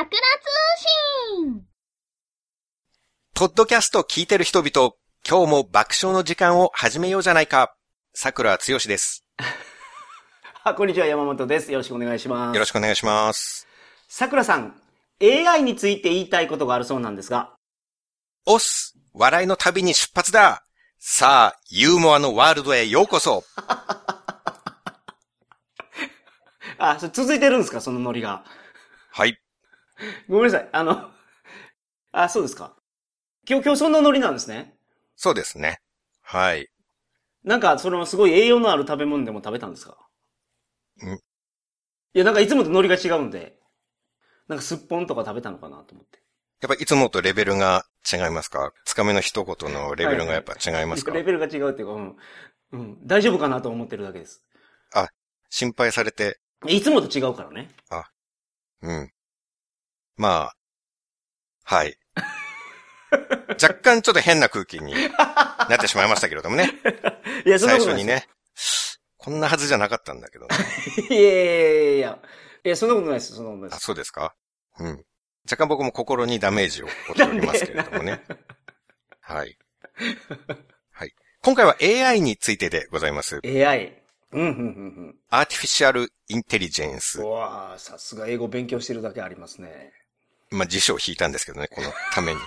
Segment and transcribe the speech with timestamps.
[0.00, 0.16] 桜通
[1.44, 1.62] 信
[3.34, 4.94] ポッドキャスト聞いてる人々、
[5.28, 7.74] 今日も爆笑の時間を始めようじゃないか。
[8.14, 9.26] 桜つよしです。
[10.64, 11.70] あ、こんにちは、山本です。
[11.70, 12.54] よろしくお願いします。
[12.54, 13.68] よろしくお願いします。
[14.08, 14.80] 桜さん、
[15.20, 17.54] AI について言いたいことがあるそうなんですが。
[18.46, 20.64] おっす笑いの旅に出発だ
[20.98, 23.44] さあ、ユーモアのワールドへようこそ
[26.78, 28.46] あ、それ続いてるんですかそのノリが。
[29.10, 29.38] はい。
[30.28, 30.68] ごめんなさい。
[30.72, 31.10] あの、
[32.12, 32.76] あ、そうですか。
[33.48, 34.76] 今日、今日そんなノリなんですね。
[35.16, 35.80] そうですね。
[36.22, 36.68] はい。
[37.44, 39.96] なんか、その、すごい栄養のある食べ物でも食べたんですか？
[41.04, 41.18] んい
[42.12, 43.58] や、なんかいつもとノリが違うんで、
[44.48, 46.18] なんかすっぽんとか食べたのかなと思って。
[46.60, 48.72] やっぱいつもとレベルが違いますか？
[48.84, 52.16] つかめの一言のレベルがやっぱ違いますか、レベルが違うっていうか、うん。
[52.72, 53.06] うん。
[53.06, 54.44] 大丈夫かなと思ってるだけです。
[55.52, 57.70] 心配されて、いつもと違うからね。
[58.82, 59.12] うん。
[60.20, 60.56] まあ、
[61.64, 61.96] はい。
[63.60, 66.70] 若干ちょっと変な空気になってしまいましたけれどもね。
[67.46, 68.28] いや、そ最初にね。
[69.16, 70.56] こんなはずじゃなかったんだけどね。
[71.08, 72.18] いやいやいや
[72.64, 72.76] いや。
[72.76, 73.84] そんなことないです、そんなことないであ、す。
[73.86, 74.34] そうですか？
[74.78, 75.04] うん。
[75.50, 78.22] 若干僕も心にダメージを負っておりますけれどもね。
[79.22, 79.56] はい。
[80.92, 81.14] はい。
[81.40, 83.40] 今回は AI についてでございます。
[83.46, 83.96] AI。
[84.32, 84.50] うん、うん、う
[85.08, 87.26] ん、アーティフィシャルインテリジェンスうん。。
[87.26, 89.92] うわあさすが英語勉強してるだけありますね。
[90.50, 92.40] まあ、辞書を引いたんですけどね、このために。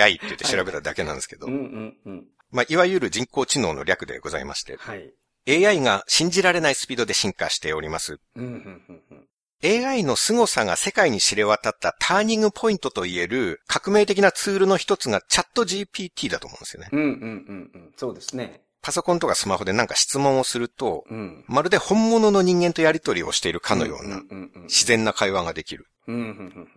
[0.00, 1.52] AI って言って調べただけなんですけどうん、。
[1.52, 2.24] うん、うん。
[2.50, 4.76] まあ、いわゆる人工知能の略でございまして。
[4.76, 5.12] はい。
[5.48, 8.18] AI が信じられないスピードで進化しております。
[8.34, 9.28] うん、うん、うん、うん。
[9.64, 16.88] AI の凄さが世界に知れ渡ったターニングポイントといえる革命的なツールの一つがチャット GPT だと思うんですよね。
[16.92, 17.92] うん、うん、うん、うん。
[17.96, 18.65] そうですね。
[18.86, 21.44] パソコンとかスマホでなんか質問をすると、うん。
[21.48, 24.22] まるで本物の人間とやり取りをしているかのような。
[24.68, 25.88] 自然な会話ができる。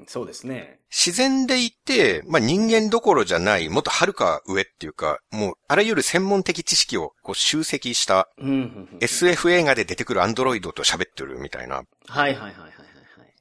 [0.08, 0.80] そうですね。
[0.90, 8.28] 自然でいて、まあ、人間どころじゃない、もっとはるか上っていうか、もうあらゆる専門的知識をこう集積した。
[9.02, 11.76] SF 映画で出てくるアンドロイドと喋ってるみたいな。
[11.76, 12.74] はい、はい、はい、はい、はい。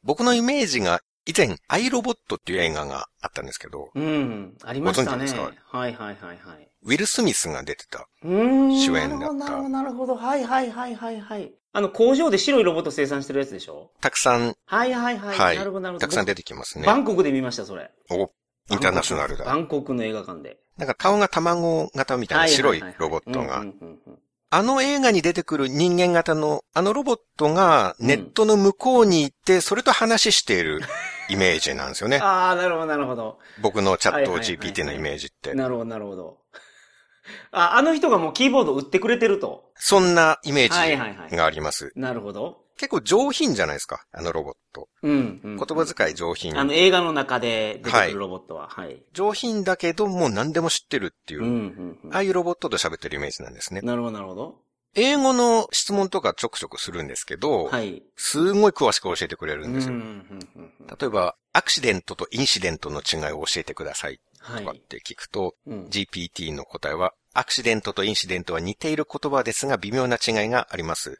[0.03, 4.59] 僕のイメージが以前、アイロボットっていう映画があったんですけど、うん。
[4.63, 5.09] ありましたね。
[5.09, 5.53] ご存知ですか？
[5.79, 6.68] はい、はい、はい、はい。
[6.85, 8.09] ウィル・スミスが出てた。
[8.25, 8.81] うーん。
[8.81, 10.17] 主演だったなるほど、なるほど。
[10.17, 11.53] はい、はい、はい、はい、はい。
[11.73, 13.91] あの、工場で白いロボット生産してるやつでしょ？
[14.01, 15.39] たくさん、はい、はい、はい。
[15.39, 16.01] はいなるほど、なるほど。
[16.01, 16.95] たくさん出てきますねバ。
[16.95, 17.91] ンコクで見ました、それ。
[18.11, 18.31] お、
[18.71, 19.55] インターナショナルバだ。
[19.55, 20.59] ンコクの映画館で。
[20.77, 23.65] なんか顔が卵型みたいな白いロボットが
[24.51, 30.81] あの映画に出てくる人間型のあのロボットがネットの向こうに行って、それと話している
[31.29, 32.19] イメージなんですよね。
[32.19, 33.39] ああ、なるほど、なるほど。
[33.61, 35.53] 僕のチャット GPT のイメージって。
[35.53, 36.39] なるほど、なるほど。
[37.51, 39.71] あ、あの人がもうキーボード売ってくれてると。
[39.77, 41.93] そんなイメーはいはいはいジがあります。
[41.97, 42.69] なるほど。
[42.77, 44.89] 結構上品じゃないですか、あのロボット。
[45.03, 45.57] うん、うん。
[45.57, 46.59] 言葉遣い上品。
[46.59, 48.69] あの映画の中で出てくるロボットは。
[48.69, 49.03] はい。
[49.13, 52.15] 上品だけどもう何でも知ってるっていう、うん、うん、うん。
[52.15, 53.81] ああいうロボットと喋ってるイメージなんですね。
[53.81, 54.69] なるほど、なるほど。
[54.95, 58.03] 英語の質問とかちょくちょくするんですけど、はい。
[58.17, 59.95] すごい詳しく教えてくれるんですよ。
[59.95, 64.65] うんうんうんうん例えば、アクシデントとインシデントの違いを教えてくださいはい。
[64.65, 71.19] とかって聞くと、うん GPT の答えは、アクシデントとインシデントは似ている言葉ですが微妙な違いがあります。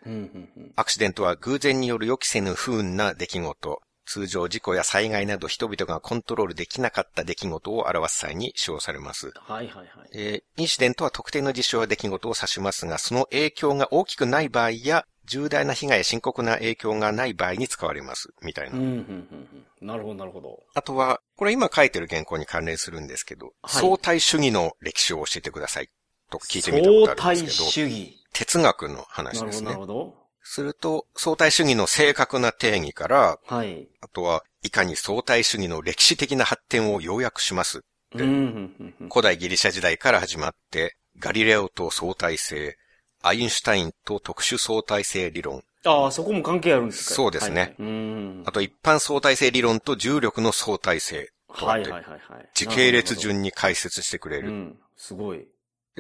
[0.77, 3.81] アクシデントは偶然による予期せぬ不運な出来事。
[4.11, 9.33] 通常事故や災害など人々がコントロールできなかった出来事を表す際に使用されます。
[9.37, 9.89] はいはいはい。
[10.15, 18.31] えーインシデントは特定の事象や出来事を指しますが、その影響が大きくない場合や、重大な被害や深刻な影響がない場合に使われます。
[18.43, 18.79] みたいな。
[18.79, 19.49] うん、うん、うん
[19.81, 19.87] うん。
[19.87, 20.59] なるほど、なるほど。
[20.75, 25.91] あとは、これ今書いてる原稿に関連するんですけど、はい相対主義の歴史を教えてください。
[26.31, 28.19] と聞いてみたことあるんですけど、相対主義。
[28.33, 29.77] 哲学の話ですねる。
[29.77, 30.15] ほど。
[30.43, 33.89] すると、相対主義の正確な定義から、はい。
[34.01, 37.83] あとは、いかに相対主義の歴史的な発展を要約します。
[38.15, 39.09] うん、うん、うんうん。
[39.09, 42.77] 古代ギリシャ時代から始まって、ガリレオと相対性、
[43.23, 47.15] アインシュタインと特殊相対性理論、ああ、そこも関係あるんですか？
[47.15, 48.43] そうですねはいはいうん。
[48.47, 52.49] あと一般相対性理論と重力の相対性はいはいはいはい。
[52.55, 54.49] 時系列順に解説してくれる。
[54.49, 54.79] うん。
[54.97, 55.47] すごい。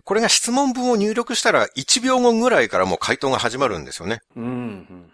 [0.05, 4.21] これが質問文を入力したら1秒後ぐらいからもう回答が始まるんですよね。
[4.37, 5.11] うん、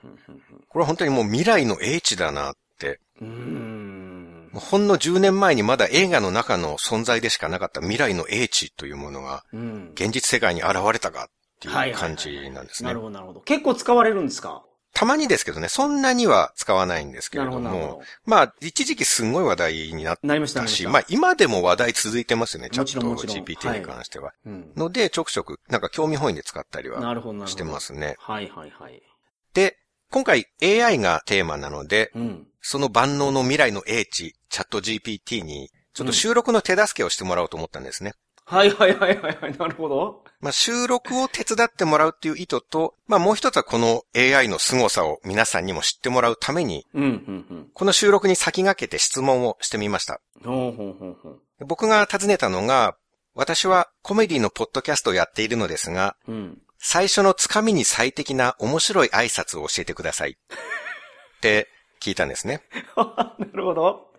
[0.69, 3.01] これは本当にもう未来の英知だなって。
[3.21, 4.51] うん。
[4.55, 9.91] ほんの10年前にまだ映画の中の存在でしかなかった未来の英知というものがうん。
[9.95, 11.27] 現実世界に現れたかっ
[11.61, 13.01] てはいいう感じなんですねなる。
[13.01, 13.41] ほど、なるほど。
[13.41, 14.65] 結構使われるんですか？
[14.95, 20.91] たまにですけどね、そんなには使わないんですけれどもど、まあ、一時期すんごい話題になった、たし、ました。
[20.91, 24.33] まあ今でも話題続いてますよね、チャット GPT に関しては。
[24.47, 24.73] うん。
[24.77, 27.01] ので、ちょくちょく、なんか興味本位で使ったりは。
[27.47, 28.15] してますね。
[28.21, 29.03] はいはいはい。
[29.53, 29.77] で、
[30.11, 32.47] 今回 AI がテーマなので、うん。
[32.61, 38.15] その万能の未来の英知、チャット GPT に、ちょっと収録の手助けをしてもらおうと思ったんですね。
[38.47, 39.57] はいはいはいはいはい。
[39.57, 40.23] なるほど。
[40.41, 50.21] まあ、収録を手伝ってもらうっていう意図と、まあ、もう一つはこの AI の凄さを皆さんにも知ってもらうために、うん、うん、この収録に先駆けて質問をしてみました。
[50.45, 50.53] うん。
[50.53, 51.41] ほうほうほうほう。
[51.67, 52.97] 僕が尋ねたのが、
[53.35, 56.59] 私はコメディのポッドキャストをやっているのですが、うん。
[56.79, 60.33] 最初のつかみに最適な面白い挨拶を教えてください。
[60.33, 61.69] って
[62.01, 62.63] 聞いたんですね。
[62.95, 64.14] なるほど。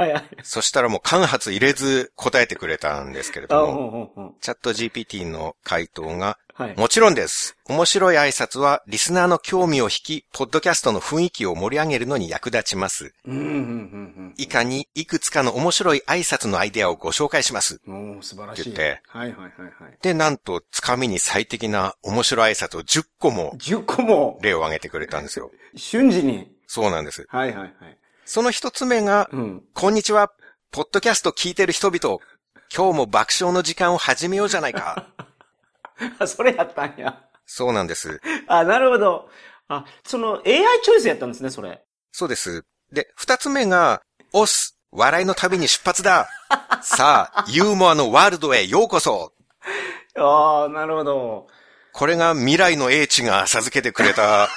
[0.00, 0.24] はいはい。
[0.42, 4.34] そしたらもう間髪入れず答えてくれたんですけれあ、ども。
[4.40, 6.76] チャット GPT の回答が、はい。
[6.76, 7.56] もちろんです。
[7.66, 13.14] 面白い挨拶はリスナーの興味を引き、ポッドキャストの雰囲気を盛り上げるのに役立ちます。
[13.26, 17.80] うん、うん、うん、以下にいくつかの面白い挨拶のアイデアをご紹介します。
[17.86, 18.10] うん。
[18.18, 18.64] おー素晴らしい。
[18.64, 19.50] 言ってはいはいはい
[19.82, 19.98] はい。
[20.02, 25.50] で、なんと、つかみに最適な面白い挨拶を10個も10個も、例を挙げてくれたんですよ。
[25.76, 26.50] 瞬時に。
[26.66, 27.26] そうなんです。
[27.28, 27.98] はいはいはい。
[28.32, 29.64] その一つ目が、うん。
[29.74, 30.30] こんにちは。
[30.70, 32.20] ポッドキャスト聞いてる人々。
[32.72, 35.08] 今日も爆笑の時間を始めようじゃないか。
[36.20, 37.24] あ、 それやったんや。
[37.44, 38.20] そうなんです。
[38.46, 39.28] あ、なるほど。
[39.66, 41.82] あ、その AI チョイスやったんですね、それ。
[42.12, 42.64] そうです。
[42.92, 44.00] で、二つ目が、
[44.32, 44.78] オス。
[44.92, 46.28] 笑いの旅に出発だ。
[46.84, 49.32] さあ、ユーモアのワールドへようこそ。
[50.16, 51.48] ああ、なるほど。
[51.92, 54.48] これが未来の英知が授けてくれた、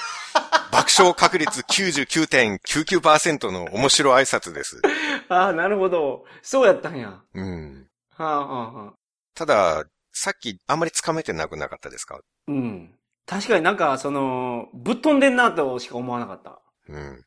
[0.74, 4.82] 爆笑確率99.99%の面白い挨拶です。
[5.30, 6.26] ああ、なるほど。
[6.42, 7.22] そうやったんや。
[7.34, 7.88] うん。
[8.10, 8.94] はあ、はあ、はあ。
[9.36, 12.20] ただ、さっきあんまりつかめてなくなかったですか？
[12.48, 12.94] うん。
[13.26, 16.60] 確かになんか、その、ぶっ飛んでんなとしか思わなかった。
[16.90, 17.24] うん。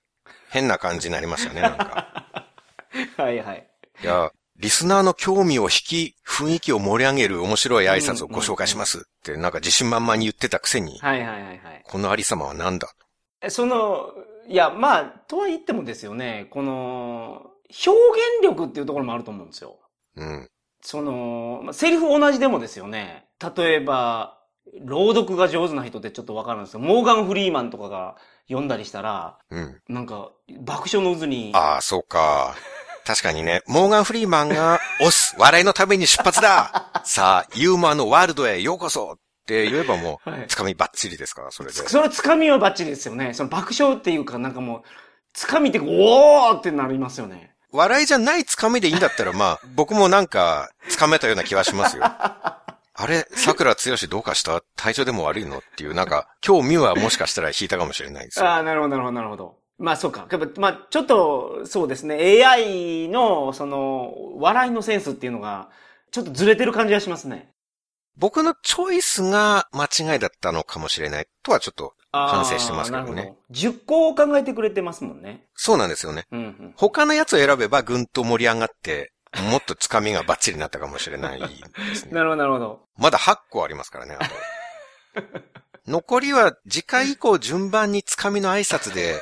[0.50, 2.46] 変な感じになりましたね、なんか。
[3.16, 3.70] はいはい。
[4.02, 11.82] いや、リスナーの興味を引き、雰囲気を盛り上げる面白い挨拶をご紹介しますって、なんか自信満々に言ってたくせに、はいはいはいはい。
[11.84, 12.88] このありさまは何だ
[13.42, 14.12] えその、
[14.48, 17.50] いや、まあ、とは言ってもですよね、この、
[17.86, 19.78] 表現力っていうところもあると思うんですよ。
[20.16, 20.48] うん。
[20.80, 23.26] その、まあ、セリフ同じでもですよね。
[23.56, 24.38] 例えば、
[24.84, 26.80] 朗読が上手な人ってちょっとわかるんですよ。
[26.80, 28.16] モーガン・フリーマンとかが
[28.48, 29.80] 読んだりしたら、うん。
[29.88, 30.30] なんか、
[30.60, 32.54] 爆笑の渦に、ああ、そうか。
[33.04, 41.74] 確かにね、モーガン・フリーマンが、押す笑いのために出発ださあ、ユーモアのワールドへようこそって言えばもう、はいつかみバッチリですから、それで。
[41.74, 43.32] それつかみはバッチリですよね。
[43.32, 44.82] その爆笑っていうか、なんかもう、
[45.32, 47.54] つかみってこう、おーってなりますよね。
[47.70, 52.02] 笑いじゃないつかみでいいんだったら、まあ、僕もなんか、つかめたような気はしますよ。
[52.98, 54.62] あれ、桜つよしどうかした？
[54.76, 55.58] 体調でも悪いの？
[55.58, 58.46] っていう、なんか、興味はもしかしたら引いたかもしれないですよ。
[58.46, 59.58] ああ、なるほど、なるほど、なるほど。
[59.78, 60.26] まあ、そうか。
[60.30, 62.42] やっぱまあ、ちょっと、そうですね。
[62.42, 65.68] AI の、その、笑いのセンスっていうのが、
[66.10, 67.50] ちょっとずれてる感じがしますね。
[68.18, 73.54] 僕のチョイスが間違いだったのかもしれないとはちょっと反省してますけどねど。
[73.54, 75.46] 10個を考えてくれてますもんね。
[75.54, 76.26] そうなんですよね。
[76.32, 76.74] うん、うん。
[76.76, 79.12] 他のやつを選べばぐんと盛り上がって、
[79.50, 81.46] もっとつかみがバッチリになったかもしれないで
[81.94, 82.12] すね。
[82.14, 82.80] なるほど、なるほど。
[82.96, 84.34] まだ8個ありますからね、あと。
[85.86, 89.20] 残りは次回以降順番につかみの挨拶で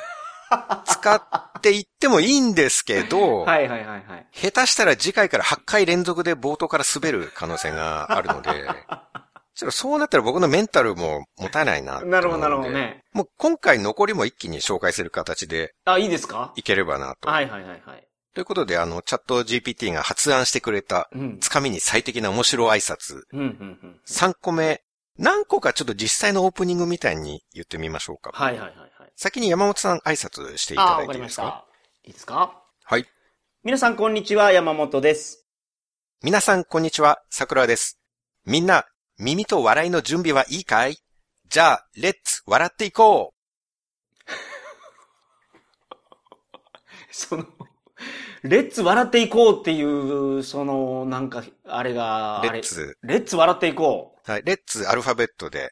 [0.85, 4.27] 使っていってもいいんですけど、 はいはいはいはい。
[4.33, 8.65] 下手したら次回から8回連続で冒頭から滑る可能性があるので、
[9.55, 12.01] ちょっとそうなったら僕のメンタルも持たないな。
[12.01, 13.03] なるほど、なるほどね。
[13.13, 16.51] もう今回残りも一気に紹介する形であ、いいですか？
[16.55, 17.29] いければなと。
[17.29, 18.07] はいはいはいはい。
[18.33, 21.39] ということで、あの、チャット GPT が発案してくれた、うん。
[21.39, 23.45] つかみに最適な面白挨拶、うん、うん、
[23.81, 24.01] うん。
[24.05, 24.81] 3個目、
[25.17, 28.31] 何個かちょっと実際のオープニングみたいに言ってみましょうか。
[28.33, 28.84] はいはいはいはい。
[29.15, 31.43] 先に山本さん挨拶していただいていいですか？
[31.43, 31.65] りました。
[32.03, 32.61] いいですか？
[32.83, 33.05] はい。
[33.63, 35.47] 皆さんこんにちは、山本です。
[36.21, 37.19] 皆さん、こんにちは。
[37.29, 37.99] 桜です。
[38.45, 38.83] みんな、
[39.17, 40.97] 耳と笑いの準備はいいかい？
[41.47, 43.33] じゃあ、レッツ笑っていこ
[47.11, 47.45] その、
[48.43, 55.71] レッツ笑っていこうっていう、その、なんか、あれが、あれうレッツ、レッツ笑っていこはい、レッツアルファベットで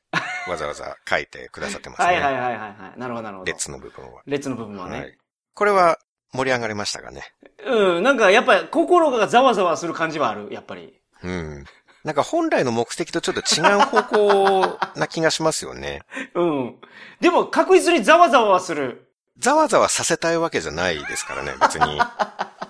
[0.50, 1.98] わざわざ書いてくださってまう。
[1.98, 2.08] すね。
[2.08, 3.00] はいはいはいはいはい。
[3.00, 3.52] なるほどなるほど。
[3.52, 4.22] レッツの部分は。
[4.26, 5.00] レッツの部分はね。
[5.00, 5.18] はい。
[5.54, 6.00] これは
[6.34, 7.24] 盛り上がりましたかね？
[7.66, 11.00] うん、なんかやっぱり心がざわざわする感じはある、やっぱり。
[11.24, 11.66] うん。
[12.04, 16.02] なんか本来の目的とちょっと違う方向な気がしますよね。
[16.36, 16.76] うん。
[17.22, 19.08] でも確実にざわざわはする。
[19.40, 22.00] ざわざわさせたいわけじゃないですからね、別に。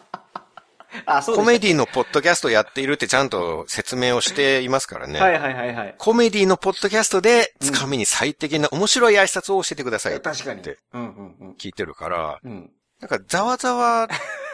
[1.06, 5.20] あ、そうコメディのポッドキャストやっているってちゃんと説明をしていますからね。
[5.20, 5.96] はいはいはいはい。
[5.98, 10.20] コメディのポッドキャストで、つかみに最適な面白い挨拶を教えてください。
[10.22, 10.78] 確かにって。
[10.94, 11.56] うんうんうん。
[11.60, 12.72] 聞いてるから、うん。
[13.00, 14.08] なんかざわざわ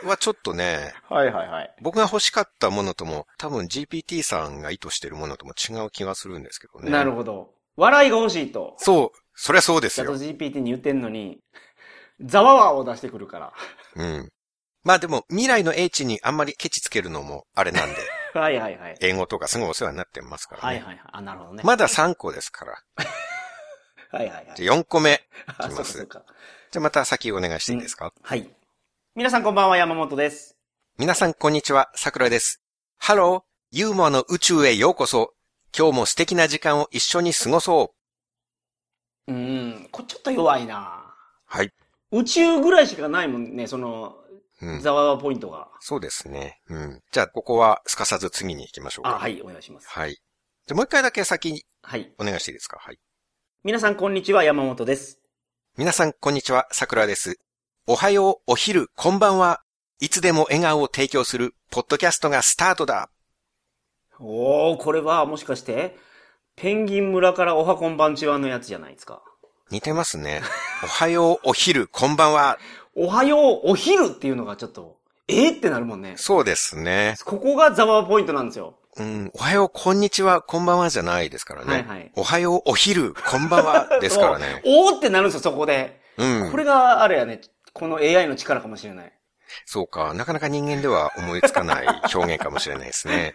[0.04, 1.76] はちょっとね、 はいはいはい。
[1.82, 6.90] 僕が欲しかったものとも、多分 GPT さんが意図してるものとも違う気がするんですけどね。
[6.90, 7.54] なるほど。
[7.76, 8.76] 笑いが欲しいと。
[8.78, 10.20] そう、そりゃそうですチャットよ。
[10.20, 11.40] GPT に言ってんのに、
[12.22, 13.54] ザワワを出してくるから。
[13.96, 14.30] うん。
[14.84, 17.96] まあでも、未来の英知にあんまりケチつけるのもあれなんで、
[18.34, 18.98] はいはいはい。
[19.02, 20.68] 英語とかすごいお世話になってますからね。
[20.68, 21.02] はいはいはい。
[21.12, 21.64] あ、なるほどね。
[21.66, 22.84] まだ3個ですから。
[24.12, 24.54] はいはいはい。
[24.56, 25.28] じゃあ4個目。
[25.58, 26.08] あ、きます。
[26.08, 26.22] じゃ
[26.78, 28.50] あまた先お願いしていいですか、はい。
[29.16, 30.56] 皆さんこんばんは、山本です。
[30.98, 32.62] 皆さんこんにちは、桜です。
[32.98, 35.34] ハロー、ユーモアの宇宙へようこそ。
[35.78, 37.94] 今日も素敵な時間を一緒に過ごそ
[39.28, 39.32] う。
[39.32, 41.14] うーん、これちょっと弱いな
[41.46, 41.72] はい。
[42.12, 44.16] 宇宙ぐらいしかないもんね、その、
[44.62, 44.82] うん。
[44.82, 45.68] ザワワポイントが。
[45.80, 46.60] そうですね。
[46.70, 47.02] うん。
[47.12, 49.12] じゃあ、ここはすかさず次に行きましょうか。
[49.12, 49.88] あ、はい、お願いします。
[49.90, 50.12] はい。
[50.14, 52.12] じゃあもう一回だけ先にはい。
[52.20, 52.78] お願いしていいですか？
[52.80, 53.00] はい。
[53.64, 55.20] 皆さんこんにちは、山本です。
[55.78, 57.38] 皆さん、こんにちは、桜です。
[57.88, 59.62] おはよう、お昼、こんばんは。
[60.02, 63.10] いつでも笑顔を提供する、ポッドキャストがスタートだ。
[64.20, 65.98] おー、これはもしかして、
[66.56, 69.22] ペンギン村からおはこんばんちはのやつじゃないですか？
[69.72, 70.42] 似てますね。
[70.84, 72.58] おはよう、お昼、こんばんは。
[72.96, 76.14] おはよう、お昼っていうのがちょっと、えー、ってなるもんね。
[76.18, 77.16] そうですね。
[77.26, 78.76] ここがザワワポイントなんですよ。
[78.98, 81.72] うん、おはよう、こんにちは、こんばんはじゃないですからね。
[81.72, 84.62] はいはいおはよう、お昼、こんばんはですからね。
[84.66, 86.02] おーってなるんですよ、そこで。
[86.18, 86.52] うん。
[86.52, 87.42] これがあれやね、
[87.74, 89.14] この AI の力かもしれない。
[89.66, 90.14] そうか。
[90.14, 93.34] なかなか人間では思いつかない表現かもしれないですね。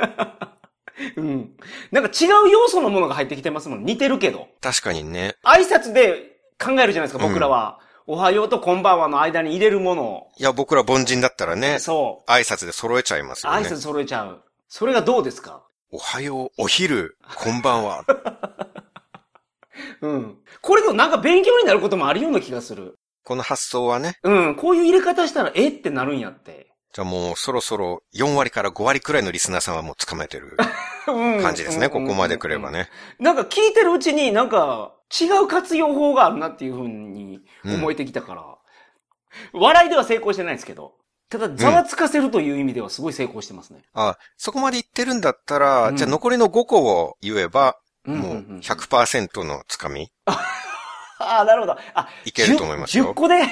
[1.16, 1.52] うん。
[1.90, 3.84] なんか違う要素のものが入ってきてますもん。
[3.84, 4.48] 似てるけど。
[4.60, 5.36] 確かにね。
[5.44, 7.80] 挨拶で考えるじゃないですか、うん僕らは。
[8.06, 10.26] おはようとこんばんはの間に入れるものを。
[10.36, 12.30] いや、僕ら凡人だったらね、そう。
[12.30, 13.66] 挨拶で揃えちゃいますよね。
[13.66, 14.42] 挨拶揃えちゃう。
[14.68, 15.66] それがどうですか？
[15.90, 18.04] おはよう、お昼、こんばんは。
[20.02, 20.38] うん。
[20.60, 22.98] これでもなんか勉強になることもあるような気がする。
[23.24, 24.54] この発想はね、うん。
[24.56, 25.68] こういう入れ方したら、え？
[25.68, 26.73] ってなるんやって。
[26.94, 30.56] じゃあもうそろそろ4割から5割くらいのリスナーさんはもう掴めてる
[31.08, 31.88] うん感じですね。
[31.88, 32.70] ここまで来れば。
[32.70, 32.88] ね。
[33.18, 38.44] なんか聞いてるうちになんか違う活用法があるなっていうふうに思えてきたから。
[39.52, 40.94] 笑いでは成功してないですけど。
[41.30, 43.82] ただ、ざわつかせるという意味ではすごい成功してますね。
[43.92, 51.76] あ、そこまで言ってるんだったら、うんじゃあ残りの5個を言えば、もううんうんうん100%の掴み ああ、なるほど。
[51.94, 53.42] あ、いけると思いますよ 10, 10個で、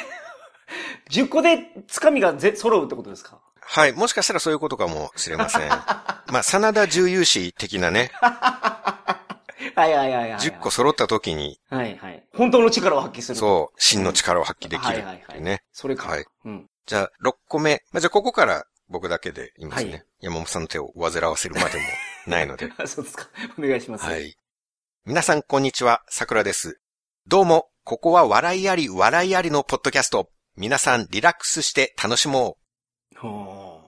[1.11, 3.41] 10個でつかみがぜ揃うってことですか？
[3.61, 3.93] はい。
[3.93, 5.69] もしかしたらそういうことかもしれません。
[6.33, 10.41] まあ、真田重勇士的なね、はいはいはいはい、はい。
[10.41, 12.27] 10個揃った時に、はいはい。
[12.35, 13.39] 本当の力を発揮する。
[13.39, 15.63] そう、真の力を発揮できるはいはいはい。
[15.73, 16.09] それか。
[16.09, 16.25] はい。
[16.45, 16.69] うん。
[16.87, 17.83] じゃあ、6個目。
[17.93, 19.91] まあ、じゃあ、ここから僕だけで言いますね。
[19.93, 21.85] はい山本さんの手を煩わせるまでも
[22.29, 22.71] ないので。
[22.79, 23.29] あ そうですか。
[23.59, 24.05] お願いします。
[24.05, 24.17] は。
[24.17, 24.37] い。
[25.05, 26.03] 皆さん、こんにちは。
[26.09, 26.81] 桜です。
[27.27, 30.31] どうも、ここは笑いあり、笑いありのポッドキャスト。
[30.57, 32.59] 皆さん、リラックスして楽しも
[33.15, 33.19] う。
[33.19, 33.81] ほ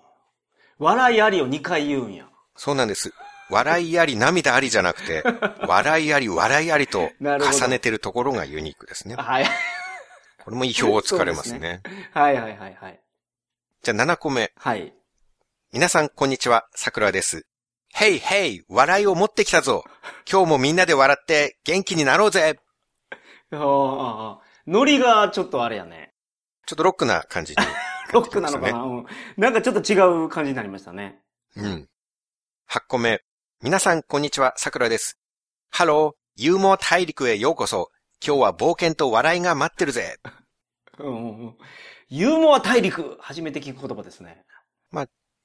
[0.79, 2.27] う笑いありを2回言うんや。
[2.57, 3.13] そうなんです。
[3.51, 5.23] 笑いあり、涙ありじゃなくて、
[5.69, 9.15] 笑いあり、笑いありと重ねてるところがユニークですね。
[9.17, 9.47] はい。
[10.43, 11.83] これも意表をつかれますそうね。
[12.13, 13.01] はいはいはいはい。
[13.83, 14.53] じゃあ7個目。
[14.57, 14.95] はい。
[15.71, 16.67] 皆さん、こんにちは。
[16.75, 17.47] 桜です。
[17.93, 19.85] ヘイヘイ、笑いを持ってきたぞ。
[20.31, 22.59] 今日もみんなで笑って元気になろうぜ。
[23.53, 26.14] ああ、ノリがちょっとあれやね。
[26.67, 27.59] ちょっとロックな感じに、
[28.13, 29.07] ロックなのかな、うん。
[29.37, 31.21] なんかちょっと違う感じになりましたね。
[31.57, 31.89] うん。
[32.71, 33.23] 8個目。
[33.63, 34.55] 皆さん、こんにちは。
[34.57, 35.19] 桜です。
[35.71, 37.91] ハロー、ユーモア大陸へようこそ。
[38.27, 40.19] 今日は冒険と笑いが待ってるぜ。
[40.99, 41.59] うんうんうん。
[42.09, 44.45] ユーモア大陸、初めて聞く言葉ですね。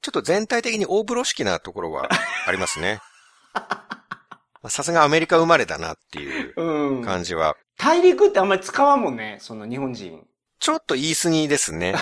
[0.02, 2.08] ちょっと全体的に大風呂敷なところは
[2.46, 3.00] ありますね。
[3.52, 7.04] まあさすがアメリカ生まれだなっていううん。
[7.04, 10.26] 感じは、大陸ってあんまり使わんもんね、その日本人。
[10.60, 11.94] ちょっと言い過ぎですね。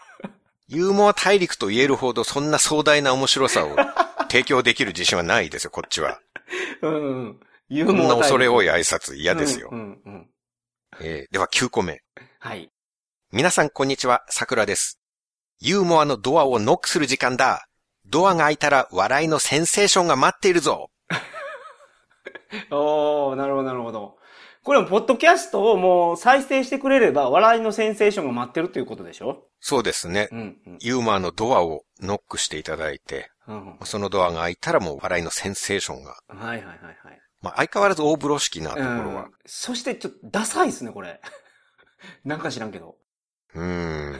[0.68, 3.74] ユーモア大陸と言えるほどそんな壮大な面白さを
[4.30, 6.20] 提供できる自信はないですよ、こっちは。
[6.82, 7.40] うんうん。
[7.70, 8.20] ユーこんなモア大陸。
[8.20, 9.70] 恐れ多い挨拶嫌ですよ。
[9.72, 10.30] うんうんうん。
[11.00, 12.02] えーでは9個目。
[12.38, 12.70] はい。
[13.32, 15.00] 皆さんこんにちは、桜です。
[15.58, 17.68] ユーモアのドアをノックする時間だ。
[18.04, 20.90] ドアが開いたら笑いのセンセーションが待っているぞ。
[22.70, 24.17] おー、なるほどなるほど。
[24.68, 29.46] これも、ポッドキャストをもう再生してくれれば、笑いのセンセーションが待ってるっていうことでしょ？
[29.60, 30.28] そうですね。
[30.30, 30.78] うんうん。
[30.82, 36.18] ユーモアのドアをノックしていただいて、うんうんそのドアが開いたらもう笑いのセンセーションが。
[36.28, 36.74] はいはいはいは
[37.12, 37.20] い。
[37.40, 39.30] まあ相変わらず大風呂敷なところはうん。
[39.46, 41.18] そしてちょっとダサいですね、これ。
[42.26, 42.96] なんか知らんけど。
[43.54, 44.12] うーん。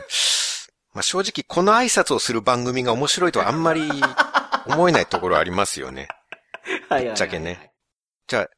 [0.94, 3.82] まあ正直この挨拶をする番組が面白いとはあんまり
[4.66, 6.08] 思えないところありますよね。
[6.88, 7.04] はいはいはいはい。
[7.08, 7.70] ぶっちゃけね
[8.28, 8.48] じゃあ、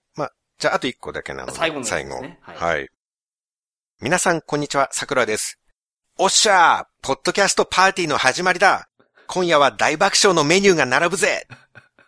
[0.61, 1.53] じゃああと一個だけなので。
[1.53, 2.17] 最後のやつ最後。
[2.17, 2.89] はいはい。
[4.03, 5.59] 皆さんこんにちは、桜です。
[6.19, 8.91] おっしゃーポッドキャストパーティーの始まりだ
[9.27, 11.47] 今夜は大爆笑のメニューが並ぶぜ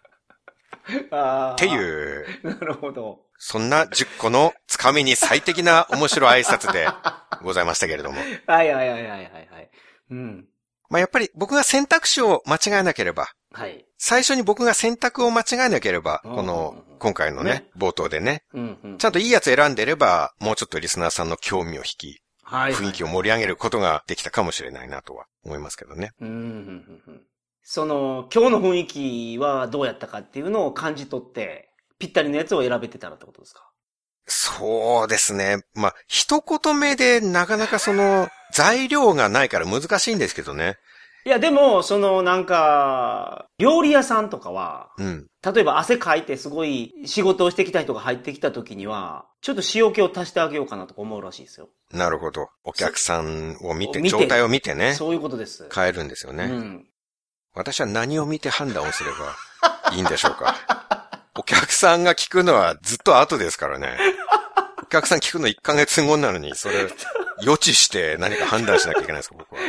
[1.10, 1.68] あってう。
[1.70, 3.20] いう、なるほど。
[3.38, 6.86] そんな10個のつかみに最適な面白い挨拶で
[7.42, 8.20] ございましたけれども。
[8.20, 9.70] はいはいはいはいはいはい。
[10.10, 10.46] うん。
[10.90, 13.86] まあやっぱり僕が選択肢を間違えなければ、はい。
[14.04, 18.42] 最初に僕が選択を間違えなければ、うんこの、今回のねね、冒頭でね。
[18.98, 22.72] ちゃんといいやつ選んでれば、もうちょっとリスナーさんの興味を引き、はい。
[22.72, 26.10] 雰囲気を盛り上げることができたかもしれないなとは思いますけどね。
[27.62, 33.70] その、今日の雰囲気はどうやったかっていうのを感じ取って、ぴったりのやつを選べてたらってことですか？
[34.26, 35.58] そうですね。
[35.74, 40.76] まあ、一言目でなかなかその、材料がないから難しいんですけどね。
[41.24, 45.26] いや、でも、その、なんか、料理屋さんとかは、うん。
[45.44, 51.68] 例えば汗かいてすごい仕事をしてきた人が入ってきた時には、ちょっと塩気を足してあげようかなとか思うらしいですよ。
[51.92, 52.48] なるほど。
[52.64, 55.68] お客さんを見て、見て状態を見てね、そういうことです。
[55.72, 56.44] 変えるんですよね。
[56.44, 56.86] うん。
[57.54, 59.36] 私は何を見て判断をすれば
[59.94, 60.56] いいんでしょうか？
[61.38, 63.96] お客さんが聞くのはずっと後ですからね。
[64.82, 66.88] お客さん聞くの1ヶ月後なのに、それ、
[67.42, 69.60] 予知して何か判断しなきゃいけないですか、僕は。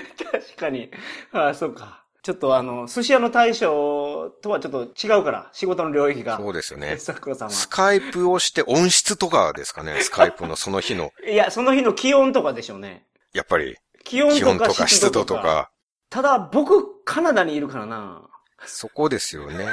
[0.63, 0.91] 確かに。
[1.31, 2.03] ああ、そうか。
[2.23, 6.37] ちょっとあの、寿司屋の大将とはちょっと違うから、仕事の領域が。
[6.37, 6.95] そうですよね。
[6.97, 7.53] 桜さんは。
[7.53, 11.11] スカイプをして音質とかですかね、スカイプのその日の。
[11.27, 13.05] いや、その日の気温とかでしょうね。
[13.33, 15.69] やっぱり、気温とかとか湿度とか、
[16.09, 18.21] ただ、僕、カナダにいるからな。
[18.65, 19.65] そこですよね。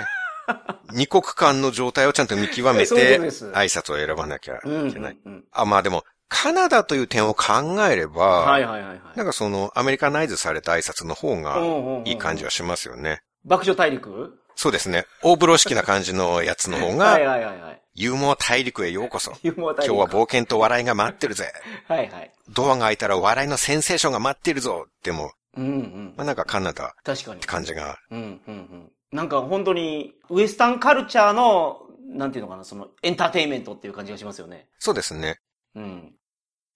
[0.93, 4.93] 二国間の状態をちゃんと見極めて、挨拶を選ばなきゃいうん。
[4.93, 5.19] けない。
[5.53, 7.45] あ、まあでも、カナダという点を考
[7.91, 9.01] えれば、はいはいはいはい。
[9.17, 11.59] なんかその、アメリカナイズされた挨拶の方が、
[12.07, 12.47] いい感じは。
[12.47, 13.21] はしますよね。
[13.45, 14.39] 爆笑大陸？
[14.55, 15.07] そうですね。
[15.23, 17.83] 大風呂敷な感じのやつの方はいが、はいはいはい。
[17.95, 19.33] ユーモア大陸へようこそ。
[19.43, 19.95] ユーモア大陸。
[19.95, 21.53] 今日は冒険と笑いが待ってるぜ。
[21.89, 22.33] はいはい。
[22.49, 24.87] ドアが開いたら笑いのセンセーションが待ってるぞ。
[25.03, 26.23] でも、うんうんま。
[26.23, 27.47] あ、なんかカナダ確かにって。
[27.49, 28.93] 感じが、うんうんうん。
[29.11, 34.69] なんか本当に、ウエスタンカルチャーの、なんていうのかな、その、エンターテインメントっていう感じがしますよね。
[34.79, 35.39] そうですね。
[35.75, 36.15] うん。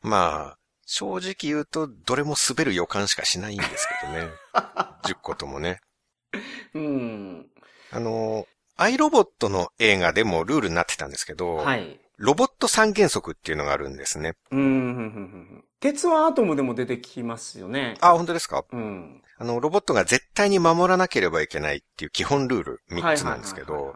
[0.05, 4.29] まあ、正直言うと、どれも滑る予感しかしないんですけどね。
[5.05, 5.81] 10個ともね。
[6.75, 7.47] うん。
[7.91, 11.99] あの、アイロボットの映画でもルールになってたんですけど、はい。
[12.17, 14.35] ロボット三原則っていうのがあるんですね。
[14.51, 15.65] うん。
[15.81, 17.97] 鉄腕アトムでも出てきますよね。
[18.01, 18.65] あ、本当ですか？
[18.71, 19.23] うん。
[19.39, 23.95] あの、ロボットが絶対に守らなければいけないっていう基本ルール3つなんですけど。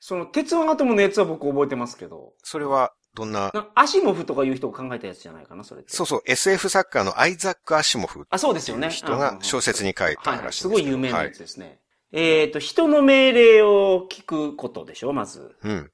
[0.00, 5.82] その、鉄腕アトムのやつは僕覚えてますけど、それはどんな、なアシモフとかいう人が考えたやつじゃないかな、それ。
[5.86, 8.88] そうそう、SF 作家のアイザック・アシモフっあ、そうですよね。
[8.88, 10.46] う人が小説に書いたはいはい。
[10.46, 10.78] らしいんです。
[10.78, 11.80] すごい有名なはいやつですね。
[12.12, 15.56] えっ、と、人の命令を聞くことでしょ、まず。
[15.62, 15.90] うん。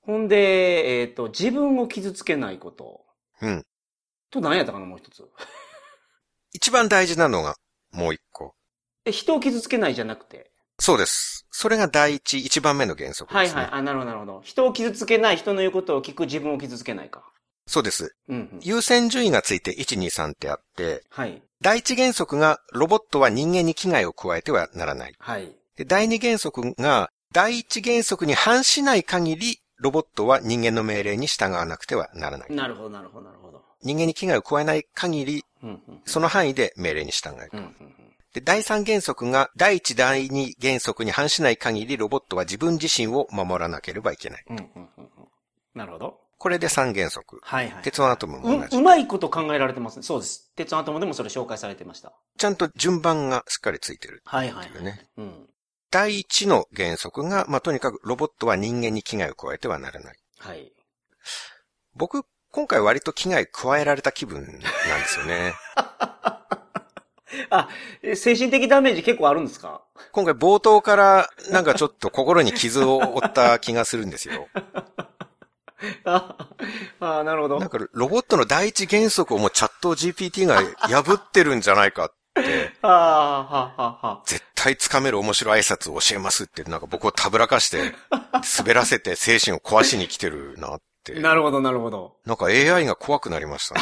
[0.00, 3.04] ほんで、えっ、と、自分を傷つけないこと。
[3.40, 3.64] うん。
[4.30, 5.24] と何やったかな、もう一つ。
[6.52, 7.56] 一番大事なのが
[7.92, 8.54] もう一個。
[9.04, 10.51] え、人を傷つけないじゃなくて。
[10.82, 11.46] そうです。
[11.52, 13.60] それが第一、一番目の原則ですね。
[13.60, 13.78] はいはい。
[13.78, 14.40] あ、なるほど、なるほど。
[14.42, 17.22] 人を傷つけない、人の言うことを聞く、自分を傷つけないか。
[17.68, 18.16] そうです。
[18.28, 18.60] うん、うん。
[18.62, 21.40] 優先順位がついて1、2、3ってあって、はい。
[21.60, 25.14] 第一原則がロボットは人間に危害を加えてはならない。
[25.20, 25.54] はい。
[25.76, 32.52] で第二原則が第一原則に反しない限り、ロボットは人間の命令に従わなくてはならない。
[32.52, 33.62] なるほど、なるほど、なるほど。
[33.84, 36.00] 人間に危害を加えない限り、うん、うん。
[36.06, 37.48] その範囲で命令に従う。
[37.52, 37.92] うん、うん、
[38.32, 44.44] で、第三原則が第一、第二原則に反しない限り、ロボットは自分自身を守らなければいけない。
[44.48, 44.56] うん。
[44.56, 45.08] うん、うん、うん。
[45.74, 46.20] なるほど。
[46.38, 47.38] これで三原則。
[47.42, 47.82] はいはい。
[47.84, 48.80] 鉄腕アトムも同う、じう。
[48.80, 50.02] まいこと考えられてますね。
[50.02, 50.50] そうです。
[50.56, 52.12] 鉄腕アトムでもそれ紹介されてました。
[52.36, 54.22] ちゃんと順番がしっかりついてる。
[54.24, 55.06] はいはいっていうね。
[55.18, 55.46] うん。
[55.92, 60.16] 第一の原則が、まあ、とにかくロボットは人間に危害を加えてはならない。
[60.38, 60.72] はい。
[61.94, 64.60] 僕、今回割と危害加えられた気分なんで
[65.06, 65.54] すよね。
[67.50, 67.68] あ、
[68.02, 69.82] え精神的ダメージ結構あるんですか？
[70.12, 74.48] 今回冒頭からなんかちょっと心に傷を負った気がするんですよ。
[76.04, 76.36] あ
[77.00, 77.58] あ、なるほど。
[77.58, 87.94] なんかロボットの第一原則をもうチャット GPT が破ってるんじゃないかって、 ああ、ははは絶対つかめる面白い挨拶を教えますって、なんか僕をたぶらかして、
[88.58, 91.14] 滑らせて精神を壊しに来てるなって。
[91.20, 92.16] なるほど、なるほど。
[92.26, 93.80] なんか AI が怖くなりましたね。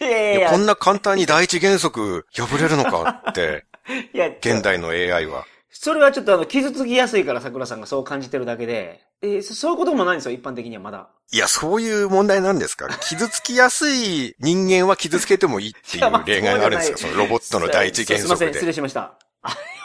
[0.00, 3.64] いやいやこんな簡単に第一原則破れるのかって、
[4.14, 5.44] いや、現代の AI は。
[5.70, 11.08] それはちょっとあの、傷つきやすいから桜さんがそう感じてるだけで、えーそそういうこともないんですよ、一般的にはまだ。
[11.32, 12.88] いや、そういう問題なんですか？
[13.00, 16.98] 傷つきやすい人間は傷つけてもいいっていう例外があるんですか？
[16.98, 18.66] そのロボットの第一原すいません、失則で。
[18.68, 19.14] 礼しました。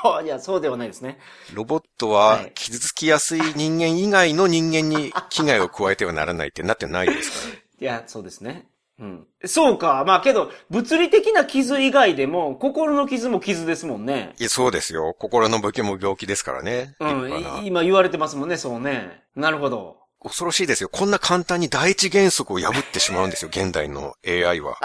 [0.06, 1.20] あいや、そうではないですね。
[1.54, 7.56] ロボットははい傷つきやすい人間以外の人間に危害を加えてはならないってなってないですか？
[7.56, 7.60] ら。
[7.80, 8.68] いや、そうですね。
[9.00, 9.28] うん。
[9.46, 10.04] そうか。
[10.06, 14.34] まあけど、物理的な傷以外でも、心の傷も傷ですもんね。
[14.40, 15.16] いや、そうですよ。
[15.18, 16.96] 心の病気も病気ですからね。
[17.00, 17.06] う。
[17.06, 17.66] ん。
[17.66, 19.24] 今言われてますもんね、そうね。
[19.36, 19.98] なるほど。
[20.22, 20.90] 恐ろしいですよ。
[20.90, 23.50] こんな簡単に第一原則を破ってしまうんですよ。
[23.54, 24.78] 現代の AI は。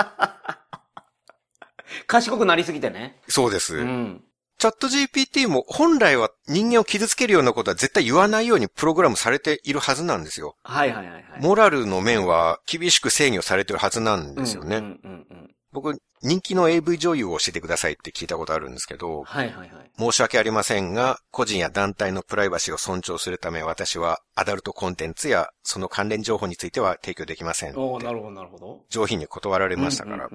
[2.06, 3.20] 賢くなりすぎてね。
[3.28, 3.76] そうです。
[3.76, 4.24] うん。
[4.58, 10.56] チャット GPT も本来は人間を傷つけるようなことは絶対言わないようにプログラムされているはずなんですよ。
[10.64, 11.22] はいはいはいはい。
[11.40, 14.78] モラルの面は厳しく制御されてるはずなんですよね。
[14.78, 15.50] うんうんうんうん。
[15.80, 19.90] 僕、人気の AV 女優を教えてくださいって聞いたことあるんですけど、はいはいはい。
[19.96, 27.78] 申し訳ありませんが、個人や団体のプライバシーを尊重するため私はアダルトコンテンツやその関連情報については提供できません。
[27.78, 28.80] おーなるほどなるほど。
[28.88, 30.28] 上品に断られましたから。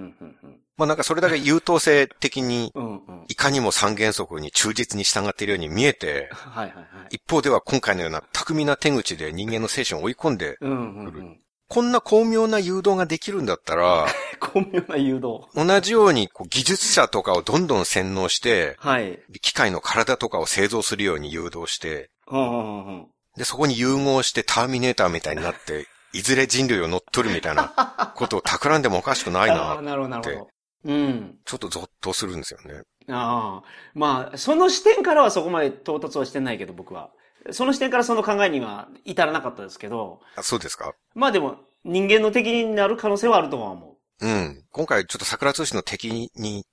[0.77, 2.71] まあなんかそれだけ優等生的に。
[3.27, 7.15] いかにも三原則に忠実に従っているように見えて、 はいはいはい。
[7.15, 11.39] 一方では今回のような巧みな手口で人間の精神を追い込んで、うんうんうん。
[11.73, 14.05] こんな巧妙な誘導ができるんだったら、
[14.39, 15.41] 巧妙な誘導。
[15.55, 19.19] 同じようにこう技術者とかをどんどん洗脳して、はい。
[19.41, 23.07] 機械の体とかを製造するように誘導して、うんうんうん。
[23.37, 29.81] で、そこに融合してターミネーターみたいになって、いずれ人類を乗っ取るみたいな ことを企んでもおかしくないああ、な。
[29.81, 30.49] なるほどなるほど。
[30.85, 31.39] うん。
[31.43, 32.83] ちょっとゾッとするんですよね。
[33.09, 33.67] ああ。
[33.95, 37.09] まあ、その視点からはそこまで到達はしてないけど、僕は。
[37.51, 40.93] その視点からその考えには至らなかったですけど、あそうですか？
[41.15, 44.25] まあでも、人間の敵になる可能性はあるとは思う。
[44.25, 44.63] うん。
[44.71, 46.65] 今回ちょっと桜通信の敵に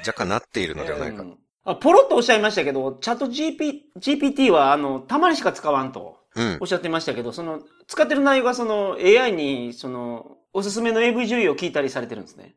[0.00, 1.22] 若干なっているのではないか。
[1.22, 6.66] うんあポロッとおっしゃいましたけど、チャット GP GPT は、あの、たまにしか使わんとうんおっ。
[6.66, 12.54] しゃってましたけど、その、使ってる内容がその AI に、その、おすすめの AV 女優を聞いたりされてるんですね。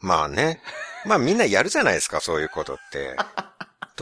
[0.00, 0.60] まあね。
[1.06, 3.14] まあみんなやるじゃないですか、そういうことって。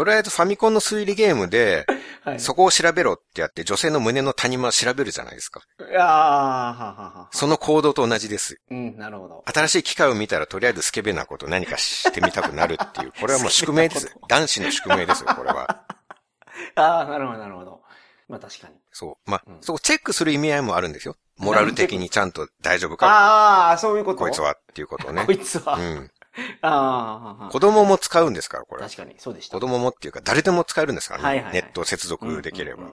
[0.00, 1.84] とりあえずファミコンの推理ゲームで、
[2.24, 2.40] はい。
[2.40, 5.60] そこを調べろってやって女性の胸の谷間を調べるじゃないですか。
[5.78, 7.28] いやーははは。
[7.32, 8.58] その行動と同じです。
[8.70, 9.44] うん、なるほど。
[9.46, 13.12] 新しい機械を見たらとりあえずスケベなこと何かしてみたくなるっていう。
[13.20, 14.16] これはもう宿命です。
[14.26, 15.84] 男子の宿命ですよ、これは。
[16.76, 17.82] ああ、なるほど、なるほど。
[18.28, 18.74] まあ確かに。
[18.92, 19.30] そう。
[19.30, 21.16] まあ、うんそこチェックする意味合いもあるんですよ。
[21.36, 24.20] モラル的にちゃんと大丈夫か、ああ、そういうこと？
[24.20, 24.40] こいつ。
[24.40, 25.32] はっていうことをねこ。
[25.32, 25.74] いつは。
[25.76, 26.10] うん。
[26.62, 28.82] ああ、子供も使うんですから、これ。
[28.82, 29.54] 確かに、そうでした。
[29.54, 31.26] 子供もっていうか誰でも使えるんですからね。
[31.26, 32.84] はいはいはいネット接続できれば。
[32.86, 32.92] っ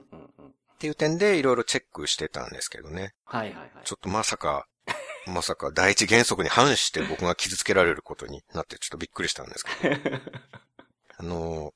[0.78, 3.14] ていう点でいろいろチェックしてたんですけどね。
[3.24, 3.70] はいはいはい。
[3.84, 4.66] ちょっとまさか、
[5.26, 10.16] まさか第一原則に反して僕が傷つけられることになってちょっとびっくりしたんですけど。
[11.18, 11.74] あの、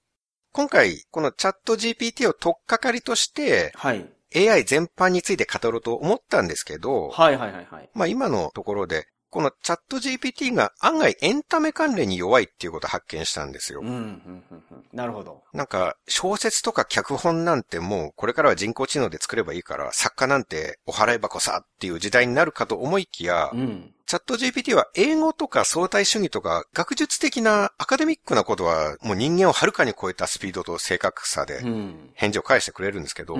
[0.52, 4.08] 今回、このチャット GPT を取っかかりとして、はい。
[4.34, 7.90] AI 全般について語ろうと思ったんですけど、はいはいはいはい。
[7.94, 13.88] まあ今のところで、このチャット GPT が案外エンタメ関連に弱いっていうことを発見したんですようん、。
[13.88, 14.62] うん、うん、うん。
[14.92, 15.42] なるほど。
[15.54, 23.94] なんか、小説とか脚本なんてもう、これからは人工知能で作ればいいから、作家なんてお払い箱さっていう時代になるかと思いきや、うん。
[24.04, 32.10] チャット GPT は英語とか相対主義とか学術的なアカデミックなことはもう人間をはるかに超えたスピードと正確さでうん。
[32.12, 33.38] 返事を返してくれるんですけど。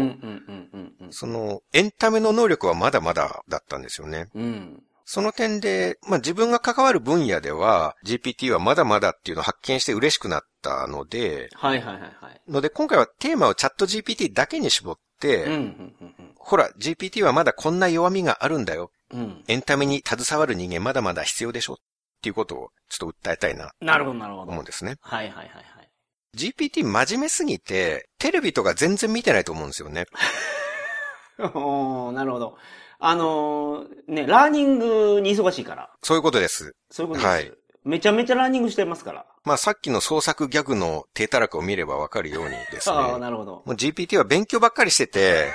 [1.11, 4.29] そのエンタメの能力はまだまだだったんですよね。
[4.35, 4.83] うん。
[5.13, 12.41] その点で、まあ自分が関わる分野では GPT はまだまだっていうのを発見して嬉しくなったので、はいはいはいはい。
[12.51, 15.59] ので今回はテーマをチャット GPT だけに絞って、うん、うん、
[16.01, 18.91] うんほら GPT はまだこんな弱みがあるんだよ。
[19.13, 19.21] うん。
[19.21, 19.45] うん。
[19.49, 21.77] エンタメに携わる人間まだまだ必要でしょっ
[22.23, 23.71] ていうことをちょっと訴えたいな。
[23.83, 24.51] なるほど、なるほど。
[24.51, 24.97] 思うんですね。
[25.03, 25.91] はいはいはいはい。
[26.35, 30.07] GPT 真面目すぎて、テレビとか全然見てないと思うんですよね。
[31.39, 32.57] おーなるほど。
[33.05, 35.91] あのーね、ラーニングに忙しいから。
[36.03, 36.77] そういうことです。
[36.89, 37.27] そういうことです。
[37.27, 37.53] はい
[37.85, 39.27] めちゃめちゃラーニングしてますから。
[39.43, 42.95] まあさっきの創作ギャグの低たらくを見ればわかるようにですね。
[42.97, 43.53] ああ、なるほど。
[43.53, 45.53] もう GPT は勉強ばっかりしてて、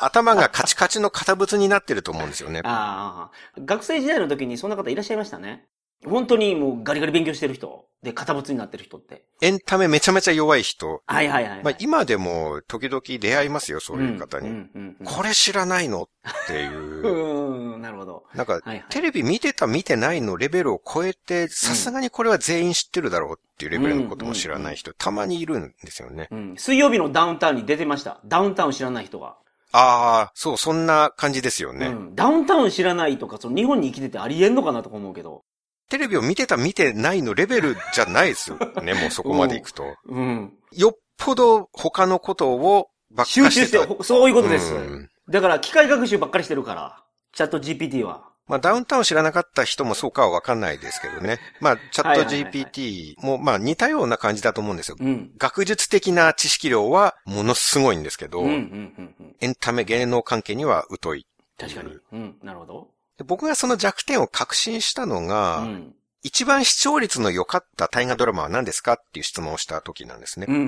[0.00, 2.62] 頭がカチカチの堅物になってると思うんですよね。
[2.64, 5.66] ああ、学生時代の時にそんな方いらっしゃいましたね。
[6.04, 7.86] 本当にもうガリガリ勉強してる人。
[8.02, 9.24] で、堅物になってる人って。
[9.40, 11.02] エンタメめちゃめちゃ弱い人。
[11.06, 11.64] はいはいはい、はい。
[11.64, 14.48] まあ今でも時々出会いますよ、そういう方に。
[14.48, 16.08] うんうんこれ知らないのっ
[16.46, 17.74] ていう う。
[17.74, 18.24] ーん、なるほど。
[18.34, 18.84] なんか、はいはい。
[18.90, 26.28] テレビ見てた見てないのレベルを超えて、さすがにこれは全員知ってるだろうっていうレベルのことも知らない人、たまにいるんですよね。
[26.30, 26.54] うん。
[26.56, 28.20] 水曜日のダウンタウンに出てました。
[28.24, 29.36] ダウンタウン知らない人が。
[29.72, 31.88] ああ、そう、そんな感じですよね。
[31.88, 32.14] うん。
[32.14, 35.42] ダウンタウン知らないとか、その日本に生きててありえんのかなとか思うけど。
[35.88, 39.84] テレビを見てた見てないのレベルじゃないですよね、 もうそこまで行くと。
[40.06, 40.52] うん。
[40.72, 44.74] よっぽど他のことをばっか集中してて、してそういうことです。
[44.74, 47.02] うんだから、機械学習ばっかりしてるから。
[47.32, 48.30] チャット GPT は。
[48.46, 51.38] まあ、ダウンタウン知らなかった人もそうかはわかんないですけどね。
[51.60, 54.96] まあ、チャット GPT も、まあ、似たような感じだと思うんですよ。
[55.00, 55.32] うん。
[55.36, 58.44] 学術的な知識量はものすごいんですけど。
[58.44, 61.26] エンタメ芸能関係には疎い。
[61.58, 61.98] 確かに。
[62.12, 62.88] うん、なるほど。
[63.18, 65.92] で僕がその弱点を確信したのが、うん。
[66.22, 70.46] 一番視聴率の良かった大河ドラマは何ですかっていう質問をした時なんですね。
[70.48, 70.64] うん、うん、う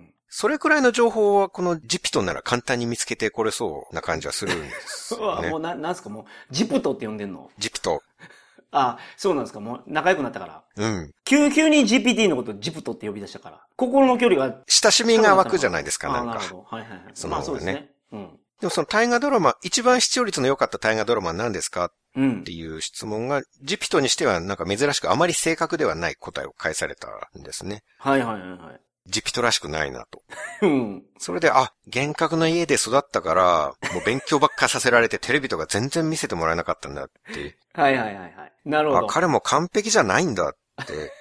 [0.00, 0.14] ん。
[0.28, 5.60] それくらいの情報はこのジピトンなら簡単に見つけてこれそうな感じはするんです うわ、もう。
[5.60, 7.50] な、なんすか、もう、ジプトって呼んでんの？
[7.58, 8.00] ジピト。
[8.70, 10.62] あ、そうなんですか、もう仲良くなったから。
[10.76, 11.12] うん。
[11.24, 13.60] 急、急に GPT のことジプトって呼び出したから。
[13.76, 14.62] 心の距離が。
[14.66, 16.32] 親しみが湧くじゃないですか、なんか。
[16.32, 16.76] あなるほど。
[16.76, 17.00] はいはいはい。
[17.12, 17.90] そのまあそうですね。
[18.12, 18.38] うん。
[18.62, 21.86] でもその大河ドラマ、一番視聴率の良かった大河ドラマは何ですか？
[21.86, 22.52] っうんて。
[22.52, 27.82] いう質問が、ジピトにしてはなんか珍しくあまり正確ではない答えを返されたんですね。
[27.98, 28.80] はいはいはいはい。
[29.08, 30.22] ジピトらしくないなと。
[30.62, 31.02] うん。
[31.18, 37.56] それで、あ、厳格な家で育ったから、もう勉強ばっかさせられてテレビとか全然見せてもらえなかったんだって。
[37.74, 38.52] はいはいはいはい。
[38.64, 40.50] なるほあど。、彼も完璧じゃないんだ
[40.82, 41.12] って。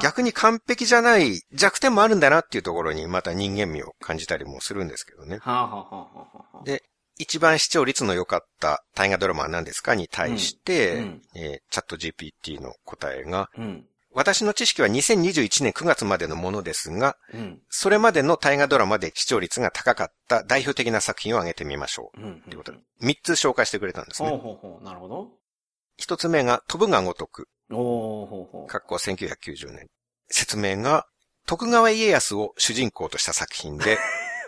[0.00, 5.38] 逆に完璧じゃない弱点もあるんだなっていうところにまた人間味を感じたりもするんですけどね。
[6.64, 6.82] で
[7.18, 13.86] 一番視聴率の良かった大河ドラマは何ですかに対して、うんうんえーチャット GPT の答えが、うん。
[14.14, 17.60] 私の知識は2021年9月までのものですが、うん。
[17.70, 22.20] それまでの大河ドラマで視聴率が高かった代表的な作品を挙げてみましょう。
[22.20, 22.32] うん。
[22.46, 24.38] ってことで、3つ紹介してくれたんですほうね。
[24.38, 24.84] ほうほう。
[24.84, 25.30] なるほど。
[26.00, 28.70] 1つ目が飛ぶが如く、おーほうほう。
[28.70, 29.86] 括弧1990年。
[30.28, 31.06] 説明が、
[31.46, 33.98] 徳川家康を主人公とした作品で、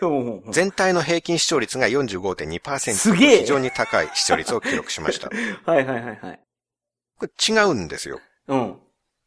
[0.51, 5.29] 全体の平均視聴率が45.2%すげえ非常に高い視聴率を記録しました。
[5.69, 6.39] はいはいはいはい。
[7.17, 8.19] これ違うんですよ。
[8.47, 8.79] うん。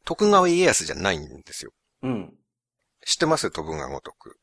[0.05, 1.71] 徳川家康じゃないんですよ。
[2.03, 2.33] うん。
[3.05, 3.49] 知ってます？
[3.51, 4.37] 飛ぶが如く。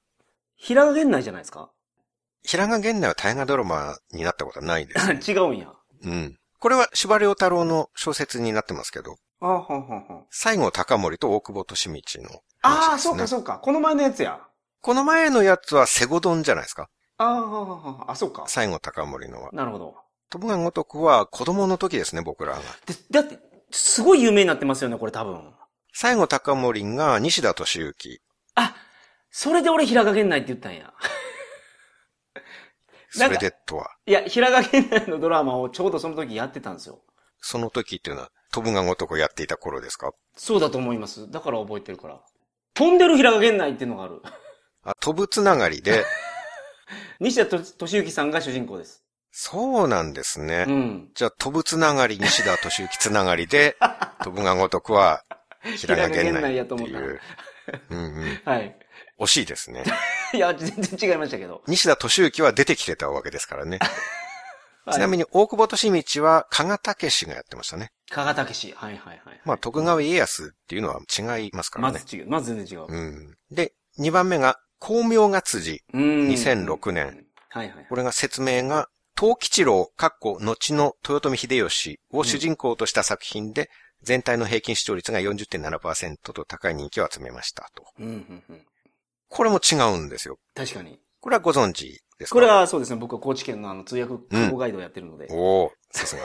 [0.56, 1.70] 平賀源内じゃないですか？
[2.42, 5.20] 平賀源内は大河ドラマになったことはないです、ね。
[5.26, 5.72] 違うんや。
[6.02, 6.38] うん。
[6.58, 12.30] これは司馬遼太郎の小説になってますけど、あははは西郷隆盛と大久保利通の
[12.62, 13.58] ああ、話ですねそうかそうか。
[13.58, 14.40] この前のやつや。
[14.80, 18.44] この前のやつはセゴドンじゃないですかああ、はははあ、そうか。
[18.46, 19.50] 西郷隆盛のは。
[19.52, 19.94] なるほど。
[20.30, 22.60] 飛ぶが如くは子供の時ですね、僕らが。
[22.86, 23.38] で、だって、
[23.70, 25.52] すごい有名になってますよね、これ多分。
[25.92, 28.20] 西郷隆盛が西田敏行。
[28.54, 28.74] あ、
[29.30, 30.92] それで俺平賀源内って言ったんや。
[33.10, 33.90] それでとは。
[34.06, 37.00] いや、平賀源内のドラマをちょうどその時やってたんですよ。
[37.40, 40.12] その時っていうのは、飛ぶが如くやっていた頃ですか？
[40.36, 41.30] そうだと思います。
[41.30, 42.20] だから覚えてるから。
[42.74, 44.20] 飛んでる平賀源内っていうのがある。
[44.82, 46.04] あ、飛ぶつながりで、
[47.20, 49.02] 西田敏行さんが主人公です。
[49.32, 50.64] そうなんですね。
[50.66, 51.10] うん。
[51.14, 53.76] じゃあ、飛ぶつながり、西田敏行つながりで、
[54.24, 55.22] 飛ぶが如くは、
[55.62, 57.20] 平賀源内って平賀いう。
[57.90, 58.40] うんうん。
[58.44, 58.76] はい。
[59.18, 59.82] 惜しいですね。
[60.32, 61.62] いや、全然違いましたけど。
[61.66, 63.78] 西田敏行は出てきてたわけですからね。
[64.92, 65.24] ちなみに。
[65.24, 67.90] に、大久保利通は、加賀武史がやってましたね。
[68.10, 68.72] 加賀武史。
[68.72, 69.40] はいはいはい。
[69.44, 71.98] まあ、徳川家康っていうのは違いますからね。
[71.98, 72.28] まず違う。
[72.28, 72.86] まず全然違う。
[72.88, 73.36] うん。
[73.50, 75.82] で、2番目が、光明が辻。
[75.92, 77.24] うん2006年。
[77.48, 77.86] はいはい。
[77.88, 83.70] これが説明が、東吉郎、かっこ、後の豊臣秀吉を主人公とした作品で、
[84.02, 87.84] 全体の平均視聴率が40.7%と高い人気を集めましたと。
[87.98, 88.66] うんうんうん。
[89.28, 90.38] これも違うんですよ。
[90.54, 91.00] 確かに。
[91.20, 92.34] これはご存知ですか？
[92.34, 92.96] これ、はそうですね。
[92.96, 95.28] 僕は高知県のあの通訳空母ガイドをやってるので。
[95.30, 96.22] おおさすが。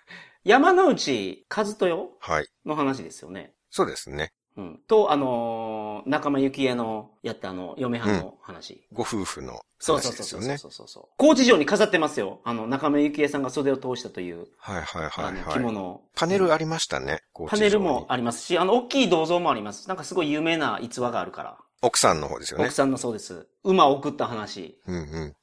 [0.44, 2.48] 山之内和豊はい。
[2.66, 3.54] の話ですよね。
[3.70, 4.32] そうですね。
[4.56, 4.80] うん。
[4.86, 8.86] と、あのー仲間由紀恵のやったあの、嫁はんの話。
[8.92, 10.58] ご夫婦のそうそう話ですよね。
[10.58, 11.14] そうそうそうそうそう。
[11.16, 12.40] 高知城に飾ってますよ。
[12.44, 15.54] あの、仲間由紀恵さんが袖を通したという、はいはいはあの、いはい。
[15.54, 16.02] 着物を。
[16.14, 17.22] パネルありましたね。
[17.48, 19.88] パネルもありますし、あの、大きい銅像もあります。
[19.88, 21.58] なんかすごい有名な逸話があるから。
[21.84, 22.74] 奥さんの方ですよね奥。
[22.74, 23.46] さんのそうです。
[23.62, 24.78] 馬を送った話。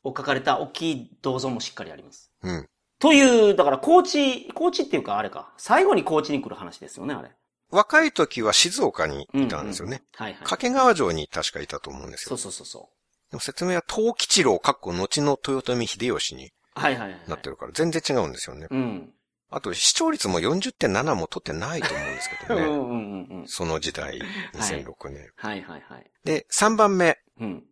[0.04, 2.32] を書かれた大きい銅像もしっかりあります。
[2.42, 2.68] うん。
[3.00, 5.54] という、だから高知、高知っていうかあれか。
[5.58, 7.32] 最後に高知に来る話ですよね、あれ。
[7.72, 10.02] 若い時は静岡にいたんですよね。
[10.20, 10.30] うんうん。
[10.30, 10.44] はいはい。
[10.44, 12.38] 掛川城に確かいたと思うんですよそう。
[12.38, 12.90] そうそうそ
[13.32, 16.50] でも説明は東吉郎、かっこ後の豊臣秀吉にう。
[16.76, 17.20] はいはいはい。
[17.28, 18.68] なってるから全然違うんですよね。
[18.70, 19.14] うん。
[19.52, 22.62] あと視聴率も40.7も取ってないと思うんですけどね。
[22.66, 23.48] うんうんうんうん。
[23.48, 24.22] その時代、
[24.54, 25.30] 2006年。
[25.36, 26.12] はいはいはい。
[26.24, 27.66] で、3番目、うん。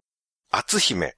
[0.52, 1.16] 篤姫、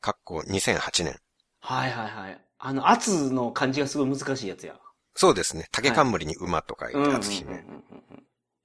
[0.00, 1.20] かっこ2008年。
[1.58, 2.40] はいはいはい。
[2.58, 4.78] あの、圧の漢字がすごい難しいやつや。
[5.16, 5.66] そうですね。
[5.72, 7.64] 竹冠に馬と書いてうんうんうん篤姫。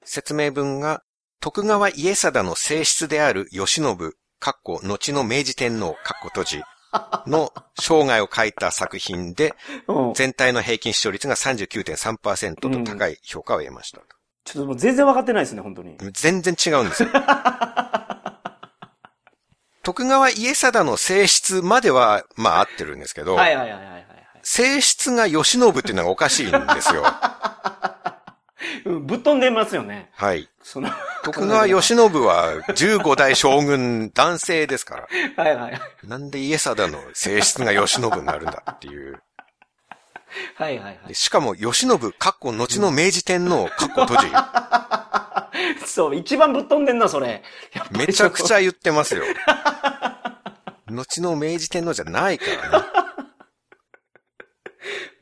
[0.04, 1.04] 説明文が、
[1.40, 6.64] 徳川家貞の正室である慶喜、かっこ後の明治天皇、かっこ閉じ、
[7.28, 9.54] の生涯を書いた作品で、
[9.88, 10.14] うん。
[10.14, 14.02] 全体の平均視聴率が39.3%と高い評価を得ました。
[14.44, 15.98] ちょっともう全然分かってないですね、本当に。
[16.14, 17.10] 全然違うんですよ。
[19.84, 24.06] 徳川家貞の性質までは、まあ合ってるんですけど、はいはいはいはいはいはい。
[24.44, 27.04] 性質が慶喜っていうのがおかしいんですよ。
[28.86, 30.10] うんぶっ飛んでますよね。
[30.14, 30.48] はい。
[30.64, 30.90] その、
[31.24, 35.08] 徳川慶喜は15代将軍男性ですから。
[35.44, 35.82] はいはい。
[36.04, 39.22] なんで家貞の性質が慶喜になるんだっていう。
[40.56, 44.28] はいはいはでしかも、慶喜、かっこ後の明治天皇、かっこ閉じ。
[44.28, 44.32] い。
[45.86, 47.44] そう、一番ぶっ飛んでんな、それ。
[47.92, 49.24] めちゃくちゃ言ってますよ。
[50.88, 52.86] 後の明治天皇じゃないからね。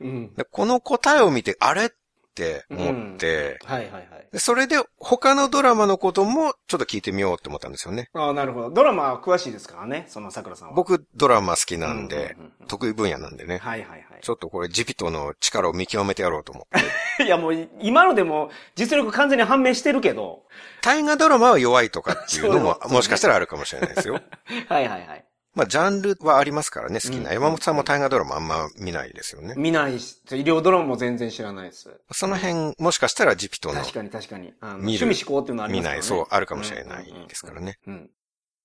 [0.00, 0.34] うん。
[0.34, 1.92] でこの答えを見て、あれ？
[2.30, 4.28] って思って、はいはいはい。
[4.32, 8.08] でそれで他のドラマのこともちょっと聞いてみようって思ったんですよね。
[8.14, 8.70] ああ、なるほど。
[8.70, 10.74] ドラマは詳しいですからね、その桜さんは。
[10.74, 13.58] 僕ドラマ好きなんでうんうんうんうん、得意分野なんでね。
[13.58, 14.20] はいはいはい。
[14.22, 17.24] ちょっとこれジピトの力を見極めてやろうと思って。
[17.24, 20.44] いやもう、今のでも実力完全に判明してるけど。
[20.82, 24.14] 大河ドラマは弱いとかっていうのも もしかしたらあるかもしれないですよ。
[24.68, 25.24] はいはいはい。
[25.54, 27.32] まあジャンルはありますからね、好きうんな。
[27.32, 29.54] 山本さんも大河ドラマあんま見ないですよね。
[29.56, 31.90] 見ないし、医療ドラマも全然知らないです。
[32.12, 34.54] その辺、もしかしたらジピトの確かに確かに。
[34.60, 35.90] あの趣味思考っていうのはありますね。
[35.90, 37.78] 見ない、そう、あるかもしれないですからね。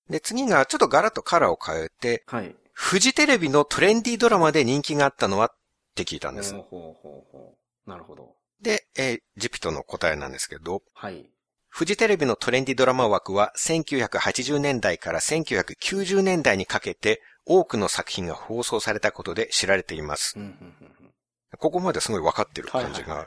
[0.08, 2.54] で、次がちょっとガラッとカラーを変えて、はい。
[2.72, 5.50] フジテレビのトレンディードラマで人気があったのはっ
[5.94, 6.62] て聞いたんですほう。
[6.70, 7.54] ほうほうほ
[7.86, 7.90] う。
[7.90, 8.34] なるほど。
[8.60, 11.28] で、えージピトの答えなんですけど、はい。
[11.76, 20.32] フジテレビのトレンディドラマ枠は1980年代から1990年代にかけて多くの作品が放送されたことで知られています。
[20.38, 21.10] うん、うん、うん。
[21.58, 23.26] ここまですごい分かってるはい感じが。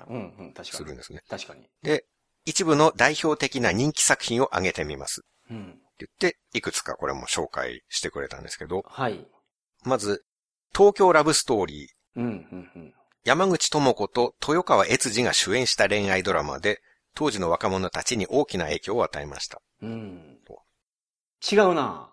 [0.64, 1.22] するんですね。
[1.30, 1.68] 確かに。
[1.84, 2.06] で、
[2.44, 5.22] 一部の代表的な人気作品を挙げてみます。
[5.52, 5.68] うん。
[5.68, 9.28] って言って、いくつかこれも紹介してくれたんですけど、はい。
[9.84, 10.24] まず、
[10.76, 12.94] 東京ラブストーリー、うん、うん、うん。
[13.26, 16.82] 山口智子と豊川悦司が主演した恋愛ドラマで、
[17.16, 19.62] 当時の若者たちに大きな影響を与えました。
[19.82, 20.38] うん。
[21.52, 22.10] 違うな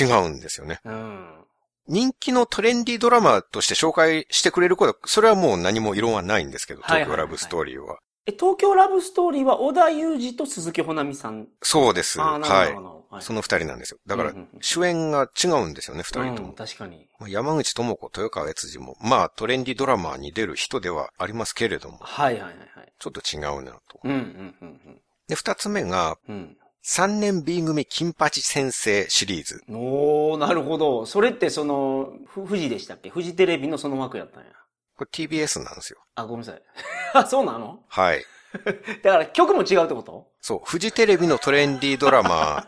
[0.00, 0.80] 違うんですよね。
[0.84, 1.44] うん。
[1.88, 7.98] 人気のトレンディドラマとして紹介してくれることは、それはもう何も異論はないんですけど、はいはいはい東京ラブストーリーは。
[8.26, 11.48] え、東京ラブストーリーは小田裕二と鈴木保奈美さん？
[11.62, 12.20] そうです。
[12.20, 12.40] はい。
[12.40, 13.98] はいその二人なんですよ。
[14.06, 16.52] だからうんうんうん、主演が違うんですよね、二人とうんも。
[16.52, 17.08] 確かに。
[17.18, 22.79] まあ山口智子、豊川悦司も、まあトレンディドラマに出る人ではありますけれども、はいはいはいはい。
[23.00, 23.98] ちょっと違うなと。
[24.04, 26.56] うん、うん、うん、で、二つ目が、うん。
[26.82, 29.62] 三年 B 組金八先生シリーズ。
[29.68, 29.76] うん。
[29.76, 31.04] おー、なるほど。
[31.04, 33.10] それってその、ふ富士でしたっけ？
[33.10, 34.50] 富士テレビのその枠やったんや。
[34.96, 35.98] これ TBS なんですよ。
[36.14, 36.62] あ、ごめんなさい。
[37.14, 37.80] あ、そうなの？
[37.88, 38.24] はい。
[39.02, 40.28] だから曲も違うってこと？
[40.40, 42.66] そう、フジテレビのトレンディドラマ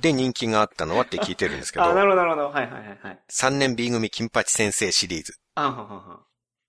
[0.00, 2.50] で人気があったのはって聞いてるんですけど あ、、なるほど、なるほど。
[2.50, 3.18] はいはいはいはい。
[3.28, 5.38] 三年 B 組金八先生シリーズ。
[5.54, 6.20] あははは。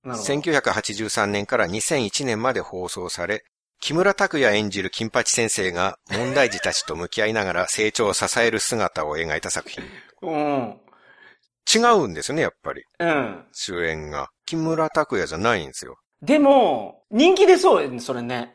[0.03, 0.33] なるほど。
[0.33, 3.43] 1983年から2001年まで放送され、
[3.79, 9.83] 木村拓哉演じる金八先生が問題児たちと向き合いながら成長を支える姿を描いた作品。
[10.21, 10.79] うん。
[11.73, 12.83] 違うんですよね、やっぱり。
[12.99, 13.45] うん。
[13.51, 14.29] 主演が。
[14.45, 15.97] 木村拓哉じゃないんですよ。
[16.21, 18.53] でも、人気出そうよそれね。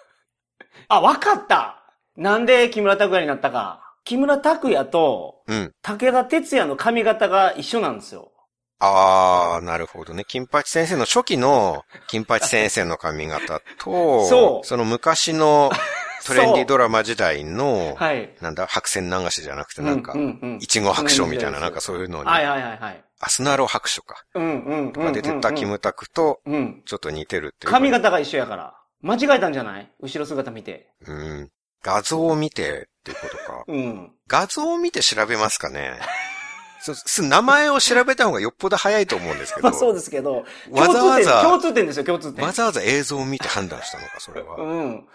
[0.88, 1.84] あ、わかった
[2.16, 3.82] なんで木村拓哉になったか。
[4.04, 5.72] 木村拓哉とうん。
[5.82, 8.32] 武田鉄矢の髪型が一緒なんですよ。
[8.80, 10.24] あー、なるほどね。
[10.26, 15.70] 金八先生の初期の金八先生の髪型と、そうの昔の
[16.26, 18.36] トレンディドラマ時代の、はい。
[18.40, 23.04] なんだ、白線流しじゃなくてなんかう、んうんいちご白書みたいな、うんなんかそういうのに、はいはいはいはい。
[23.20, 24.22] アスナロ白書か。
[24.34, 24.92] うんうんうん。
[24.92, 26.82] が出てたキムタクと、うん。
[26.86, 27.72] ちょっと似てるっていう。
[27.72, 28.74] 髪型が一緒やから。
[29.00, 29.90] 間違えたんじゃない？
[30.00, 30.88] 後ろ姿見て。
[31.06, 31.50] うん。
[31.82, 33.64] 画像を見てっていうことか。
[33.66, 34.12] うん。
[34.26, 35.98] 画像を見て調べますかね。
[36.80, 39.68] そす名前を調べた方がよっぽど早いと思うんですけど。
[39.70, 42.44] まあそうですけど、わざわざ共通点、共通点ですよ、共通点。
[42.44, 44.56] わざわざ映像を見て判断したのか、それは。
[44.56, 45.08] うん。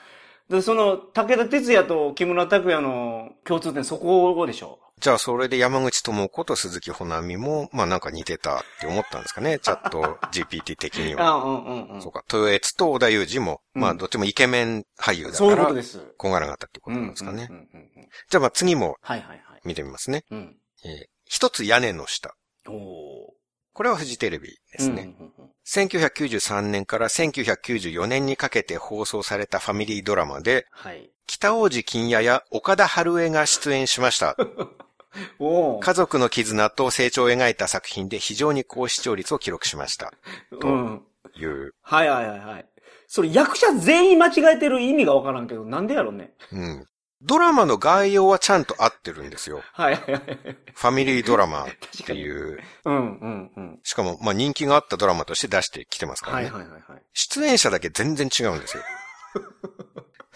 [0.49, 4.79] で、その、武田鉄矢と木村拓哉の共通点、そこでしょ？
[4.99, 9.59] じゃあ、それで山口智子と鈴木保奈美も、まあなんか似てたって思ったんですかね。
[9.63, 11.25] チャット GPT 的には。
[11.27, 12.01] あうんうんうん。
[12.01, 12.23] そうか。
[12.31, 15.99] 豊悦と小田裕二も、うんまあどっちもイケメン俳優だそういうから、ことです。
[16.17, 17.49] 小柄だったってことなんですかね。
[18.29, 19.61] じゃあまあ次もはいはいはい。
[19.65, 20.23] 見てみますね。
[20.31, 20.55] うん。
[20.85, 22.35] えー一つ屋根の下。
[22.63, 23.33] こ
[23.81, 25.15] れはフジテレビですね。
[25.19, 31.09] うんうんうん1993年から1994年にかけて放送されたファミリードラマで、はい。
[31.25, 34.35] 北王子金也や岡田春江が出演しました。
[35.39, 40.11] 家族の絆と成長を描いた作品で非常に高視聴率を記録しました。
[40.59, 41.03] とうん。
[41.33, 42.65] いう、はいはいはいはい。
[43.07, 46.33] それ役者全員間違えてる意味がわからんけど、なんでやろね。
[46.51, 46.85] うん。
[47.25, 49.61] ドラマの概要はちゃんと合ってるんですよ。
[49.73, 50.21] はいはいはい。
[50.73, 51.67] ファミリードラマっ
[52.05, 52.59] ていう。
[52.85, 53.79] うんうんうん。
[53.83, 56.43] しかも、まあ人気があったドラマとして出してきてますからね。
[56.45, 57.01] はいはいはいはい。
[57.13, 58.83] 出演者だけ全然違うんですよ。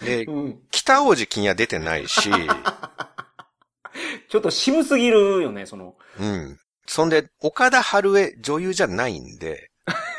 [0.00, 0.60] で、うん。
[0.70, 2.30] 北王子金也出てないし、
[4.28, 5.96] ちょっと渋すぎるよね、その。
[6.18, 6.58] うん。
[6.86, 9.70] そんで、岡田春江女優じゃないんで、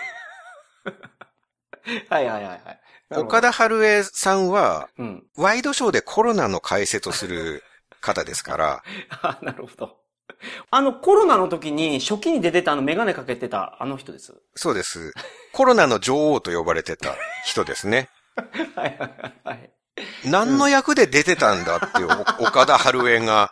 [2.10, 2.80] はいはいはいはい。
[3.18, 5.24] 岡田春江さんは、うん。
[5.36, 7.64] ワイドショーでコロナの解説をする
[8.02, 8.84] 方ですから、
[9.22, 9.98] あ、なるほど。
[10.72, 14.34] あの、コロナの時に初期に出てたあのメガネかけてたあの人です。
[14.56, 15.12] そうです。
[15.54, 17.16] コロナの女王と呼ばれてた
[17.46, 18.10] 人ですね。
[18.76, 19.72] はいはいはいはい。
[20.26, 22.08] 何の役で出てたんだっていう、
[22.40, 23.52] お岡田春江が、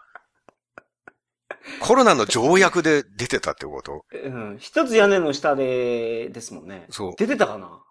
[1.81, 4.05] コロナの条約で出てたってこと？
[4.13, 4.57] うん。
[4.57, 6.85] 一つ屋根の下で、ですもんね。
[6.89, 7.83] そう出てたかな？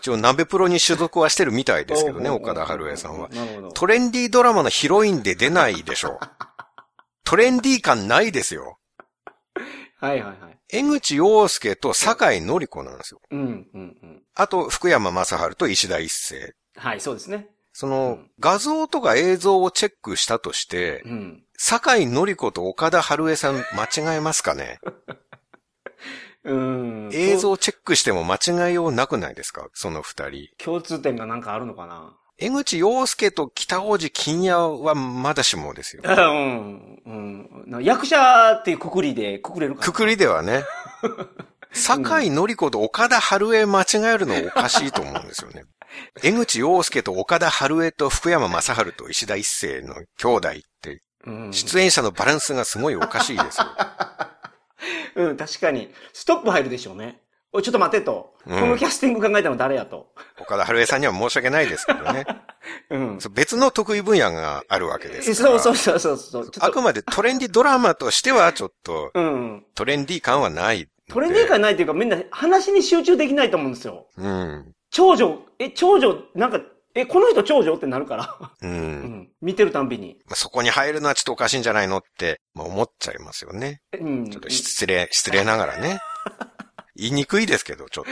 [0.00, 3.28] 一応、鍋プロに所属はしてるみたいですけどね、岡田春江さんは。
[3.30, 3.72] なるほど。
[3.72, 6.18] トレンディードラマのヒロインで出ないでしょう。
[7.24, 8.78] トレンディー感ないですよ。
[9.98, 10.58] はいはいはい。
[10.68, 13.20] 江口洋介と酒井紀子なんですよ。
[13.30, 14.22] うん、うん、うん。
[14.34, 16.54] あと、福山雅治と石田一世。
[16.76, 17.48] はい、そうですね。
[17.72, 21.44] その、うん画像とか映像をチェックしたとして、うん。
[21.56, 24.80] 酒井紀子と岡田春江さん間違えますかね？
[26.44, 27.10] うん。
[27.12, 28.36] 映像チェックしても間
[28.68, 29.68] 違いようなくないですか？
[29.74, 30.48] その二人。
[30.58, 32.16] 共通点がなんかあるのかな？
[32.38, 36.02] 江口洋介と北王子金也はまだしもですよ。
[36.06, 37.02] うん。
[37.06, 37.64] うん。
[37.66, 39.86] な役者っていうくくりでくくれるかな？
[39.86, 40.64] くくりではね。
[41.72, 43.84] 酒井紀子と岡田春江間違
[44.14, 45.62] えるのおかしいと思うんですよね。
[46.22, 51.52] 江口洋介と岡田春江と福山雅治と石田一世の兄弟って、うん。
[51.52, 53.66] 出演者のバランスがすごいおかしいですよ。
[55.14, 55.92] うん、確かに。
[56.12, 57.20] ストップ入るでしょうね。
[57.52, 58.34] おい、ちょっと待てと。
[58.46, 60.12] うんこのキャスティング考えたの誰やと。
[60.40, 62.24] 岡田春江さんには申し訳ないですけどね。
[62.90, 63.20] うん。
[63.20, 65.58] そう別の得意分野があるわけですから。
[65.60, 66.44] そうそうそうそうそう。
[66.44, 69.66] ちょっとあくまでトレンディドラマとしてはちょっとうん。
[69.74, 70.90] トレンディ感はないので。
[71.12, 74.06] トレンディー感ないっていうか、みんな話に集中できないと思うんですよ。
[74.16, 74.74] うん。
[74.90, 76.60] 長女、え、長女、なんか、
[76.94, 78.36] え、この人長女ってなるから。
[78.62, 78.66] う。
[78.66, 79.21] うんん。
[79.42, 80.16] 見てるたんびに。
[80.26, 83.82] まあそこに入るのはちょっとおかしいんじゃないのって、まあ、思っちゃいますよね。
[83.98, 84.30] うん。
[84.30, 86.00] ちょっと失礼、失礼ながらね。
[86.94, 88.04] 言いにくいですけど、ちょっ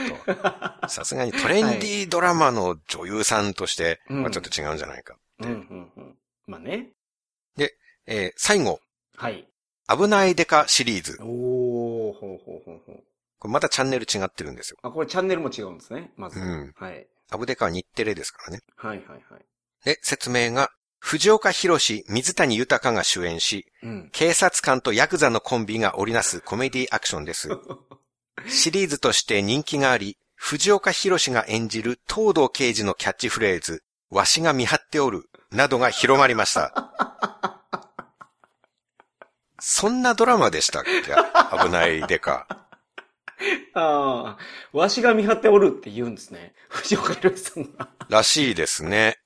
[0.81, 0.89] と。
[0.89, 5.15] さすがにトレンディードラマの女優さんとして、うんまあちょっと違うんじゃないか。
[5.39, 6.17] うん、うん、うん。
[6.47, 6.91] まあね。
[8.07, 8.79] えー最後、
[9.15, 9.47] はい。
[9.87, 11.17] 危ないデカシリーズ。
[11.21, 13.03] おー、ほうほうほうほう。
[13.39, 14.77] これまたチャンネル違ってるんですよ。
[14.81, 16.11] あ、これチャンネルも違うんですね。
[16.15, 16.39] まず。
[16.39, 17.07] うんはい。
[17.29, 18.59] アブデカは日テレですからね。
[18.75, 19.45] はいはいはい。
[19.85, 20.69] で、説明が、
[21.01, 24.09] 藤岡弘、水谷豊が主演し、うん。
[24.13, 27.49] 警察官とヤクザのコンビが織りなすコメディアクションです。
[28.47, 36.71] シリーズとして人気があり、藤岡弘が演じる東堂刑事のキャッチフレーズ、わしが見張っておる、などが広まりました。
[39.59, 40.91] そんなドラマでしたっけ？
[41.65, 42.47] 危ないデカ。
[43.73, 44.37] ああ、
[44.71, 46.53] わしが見張っておるって言うんですね。
[46.69, 47.89] 藤岡弘さんが。
[48.07, 49.19] らしいですね。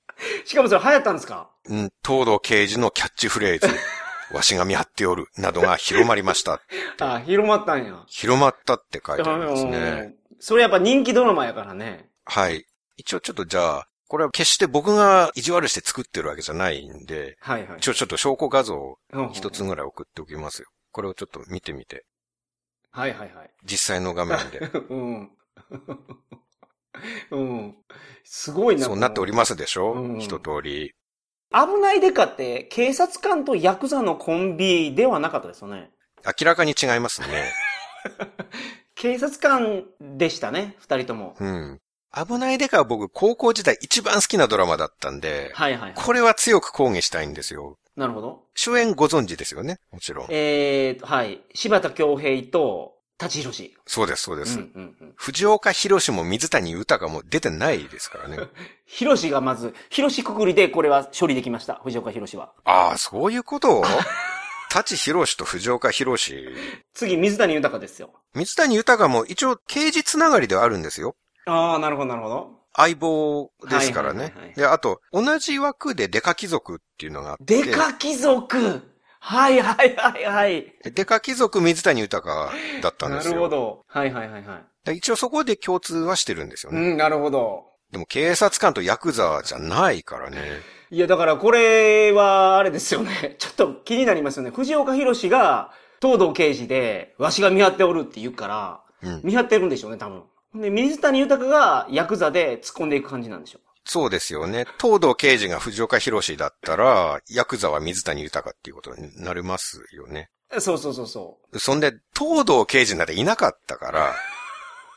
[0.45, 1.49] しかもそれ流行ったんですか？
[1.67, 3.67] うん、東堂刑事のキャッチフレーズ、
[4.33, 6.61] わしが見張っておる、などが広まりました。
[6.99, 8.03] ああ、広まったんや。
[8.07, 9.77] 広まったって書いてありますね。
[9.77, 12.09] うんそれやっぱ人気ドラマやからね。
[12.25, 12.65] はい。
[12.97, 17.77] 一応ちょっとじゃあ、これは決して僕が意地悪して作ってるわけじゃないんで、はいはい。
[17.79, 20.67] 一応ちょっと証拠画像をうん一つぐらい送っておきますよ。
[20.91, 22.05] これをちょっと見てみて。
[22.91, 23.51] はいはいはい。
[23.63, 24.59] 実際の画面で。
[24.89, 25.31] うん。
[27.31, 27.75] うん。
[28.23, 28.85] すごいな。
[28.85, 30.93] そうなっておりますでしょ、うん一通り。
[31.55, 35.89] 危ないデカって、警察官とヤクザのコンビではなかったですよね。
[36.25, 37.27] 明らかに違いますね。
[38.95, 41.35] 警察官でしたね、二人とも。
[41.39, 41.81] うん。
[42.13, 45.93] 危ないデカは僕、高校時代一番好きなドラマだったんで、はいはいはい。
[45.95, 47.77] これは強く抗議したいんですよ。
[47.95, 48.43] なるほど。
[48.53, 50.27] 主演ご存知ですよねもちろん。
[50.29, 51.41] えー、はい。
[51.53, 53.77] 柴田恭平と、舘ひろし。
[53.87, 54.57] そうです、そうです。
[54.59, 55.13] うんうんうん。
[55.15, 58.37] 藤岡弘も水谷豊も出てないですからね。
[58.85, 61.75] ひろしがまず、ひろしくくりでこれは処理できました。
[61.83, 62.51] 藤岡ひろしは。
[62.65, 63.83] ああ、そういうこと？
[64.69, 66.33] 舘ひろしと藤岡弘
[66.93, 68.13] 次、水谷豊ですよ。
[68.33, 71.15] 水谷豊も一応刑事つながりではあるんですよ。
[71.45, 72.59] ああ、なるほどなるほど。
[72.75, 74.55] 相棒ですからねはいはいはいはい。
[74.55, 77.63] で、あと、同じ枠でデカ貴族っていうのがあって。
[77.63, 78.81] デカ貴族？
[79.27, 80.71] はいはいはいはい。
[80.83, 82.51] デカ貴族水谷豊
[82.83, 83.33] だったんなですよ。
[83.33, 83.83] るほど。
[83.87, 84.65] はいはいはいはい。
[84.85, 86.91] で一応そこで共通はしてるんですよね。
[86.91, 87.63] うん、なるほど。
[87.91, 90.37] でも警察官とヤクザじゃないからね。
[90.91, 93.35] いや、だからこれは、あれですよね。
[93.39, 94.51] ちょっと気になりますよね。
[94.51, 99.21] 藤岡弘が、東堂刑事で、わしが見張っておるって言うから、うん。
[99.23, 100.23] 見張ってるんでしょうね、多分。
[100.53, 104.65] で、水谷豊がヤクザで突っ込んでいく感じなんでしょそうですよね。
[104.81, 110.29] 東堂刑事が藤岡弘だったら、ヤクザは水谷豊っていうことになりますよね。
[110.55, 110.59] う。
[110.59, 114.15] そうそうそうそそんで、東堂刑事なんていなかったから、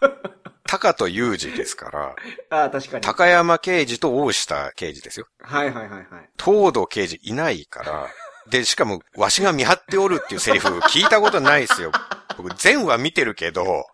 [0.67, 2.15] 高と裕二ですから、う。
[2.51, 3.05] ああ、確かに。
[3.05, 5.27] 高山刑事と大下刑事ですよ。
[5.41, 6.31] はいはいはいはい。
[6.43, 8.09] 東堂刑事いないから、
[8.49, 11.93] で、しかも、わしが見張っておるっていうセリフ聞いたことないですよ。
[12.37, 13.87] 僕、全話見てるけど、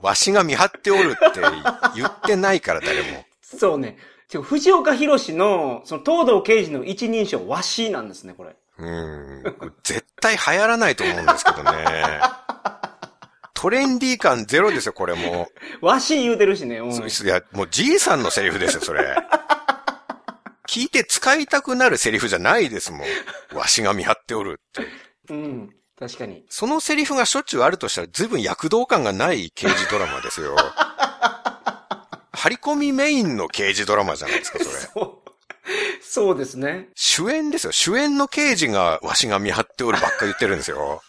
[0.00, 1.40] わしが見張っておるって
[1.94, 3.24] 言ってないから、誰も。
[3.42, 3.98] そうね。
[4.40, 8.56] 藤岡弘の、その東堂刑事の一人称、わしなんですね、これ。
[8.78, 9.42] うん。
[9.82, 12.20] 絶対流行らないと思うんですけどね。
[13.54, 15.48] トレンディー感ゼロですよ、これも。
[15.82, 16.78] わし言うてるしね。
[16.78, 16.90] うん。
[16.90, 19.16] いや、もうじいさんのセリフですよ、それ。
[20.68, 23.04] 聞いて使いたくなるセリフじゃないですも
[23.52, 23.56] ん。
[23.56, 24.88] わしが見張っておるって。
[25.28, 25.70] うん。
[25.98, 26.44] 確かに。
[26.48, 30.56] そのセリフがしょっちゅうあるとしたら随分躍動感がない刑事ドラマですよ。
[32.42, 34.70] 張り込みメインの刑事ドラマじゃないですか、それ。
[34.92, 35.30] そう。
[36.02, 36.88] そうですね。
[36.96, 37.72] 主演ですよ。
[37.72, 41.02] 主演の刑事がわしが見張っておるばっか言ってるんですよ。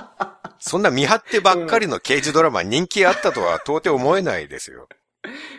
[0.60, 4.86] そんな見張ってばっかりの刑事ドラマ人気あったとは到底思えないですよ。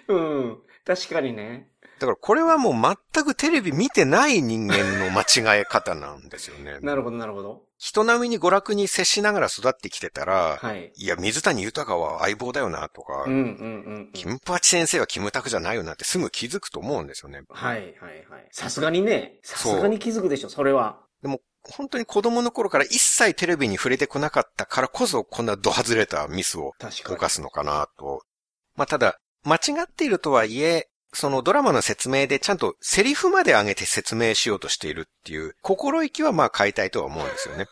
[0.09, 0.59] うん。
[0.85, 1.69] 確かにね。
[1.97, 6.77] だからこれはもう全くテレビ見てない人間の間違え方なんですよね。
[6.85, 7.64] なるほど、なるほど。
[7.77, 10.91] 人並みに娯楽に接しながら育ってきてたら、はい。
[10.95, 13.43] いや、水谷豊は相棒だよなとか、うん、うん、う
[13.99, 14.09] ん。
[14.13, 17.41] キムパチ先生はキムタクじゃないよなってすぐ気づくと思うんですよね。
[17.49, 18.47] はい、はい、はい。
[18.51, 20.99] さすがにね、さすがに気づくでしょ、それは。
[21.21, 26.73] でも、本当に子供の頃から一切テレビに触れてこなかったからこそ、こんなド外れたミスを。
[26.79, 28.21] 犯すのかなと。
[28.75, 37.67] まあ、ただ、間違っているとはいえ、そのドラマの説明でちゃんとセリフまで上げて説明しようとしているっていう心意気はまあ変えたいとは思うんですよね。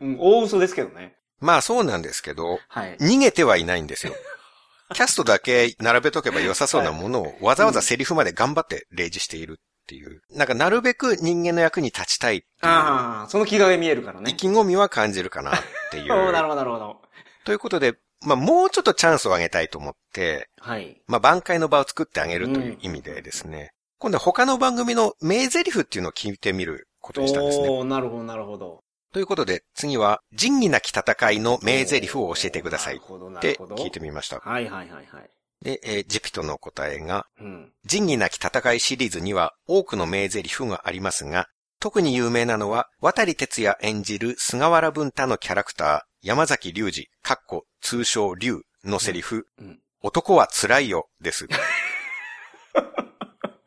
[0.00, 1.16] うん、大嘘ですけどね。
[1.40, 2.96] まあそうなんですけど、はい。
[2.98, 4.14] 逃げてはいないんですよ。
[4.94, 10.22] キャストだけ並べとけば良さそうなものをわざわざセリフまで頑張って例示しているっていう。
[10.30, 14.30] なんかなるべく人間の役に立ちたいいうああ、その気が見えるからね。
[14.30, 15.60] 意気込みは感じるかなっ
[15.90, 16.50] てい おーなるう。
[16.50, 17.02] ほど、なるほど。
[17.44, 17.94] ということで、
[18.24, 21.00] まあもうちょっとチャンスをあげたいと思って、はい。
[21.06, 27.68] まあ挽回の場を作ってあげるという意味でですね、今度は他の番組の名台詞っていうのを聞いてみることにしたんですね。
[27.68, 28.82] おーなるほど、なるほど。
[29.12, 33.76] ということで、次は仁義なき戦いの名台詞を教えてくださいっなるほど、なてるほど。
[33.76, 34.40] 聞いてみました。
[34.40, 35.30] はい、はい、はい、はい。
[35.62, 37.72] で、えージピトの答えが、うん。
[37.84, 41.46] 仁義なき戦いシリーズには多くの名台詞がありますが、
[41.80, 49.78] 特に有名なのは、渡哲也演じる菅原文太のキャラクター、山崎隆二、かっこ通称龍のセリフ、うん。
[50.00, 51.46] 男は辛いよ、です。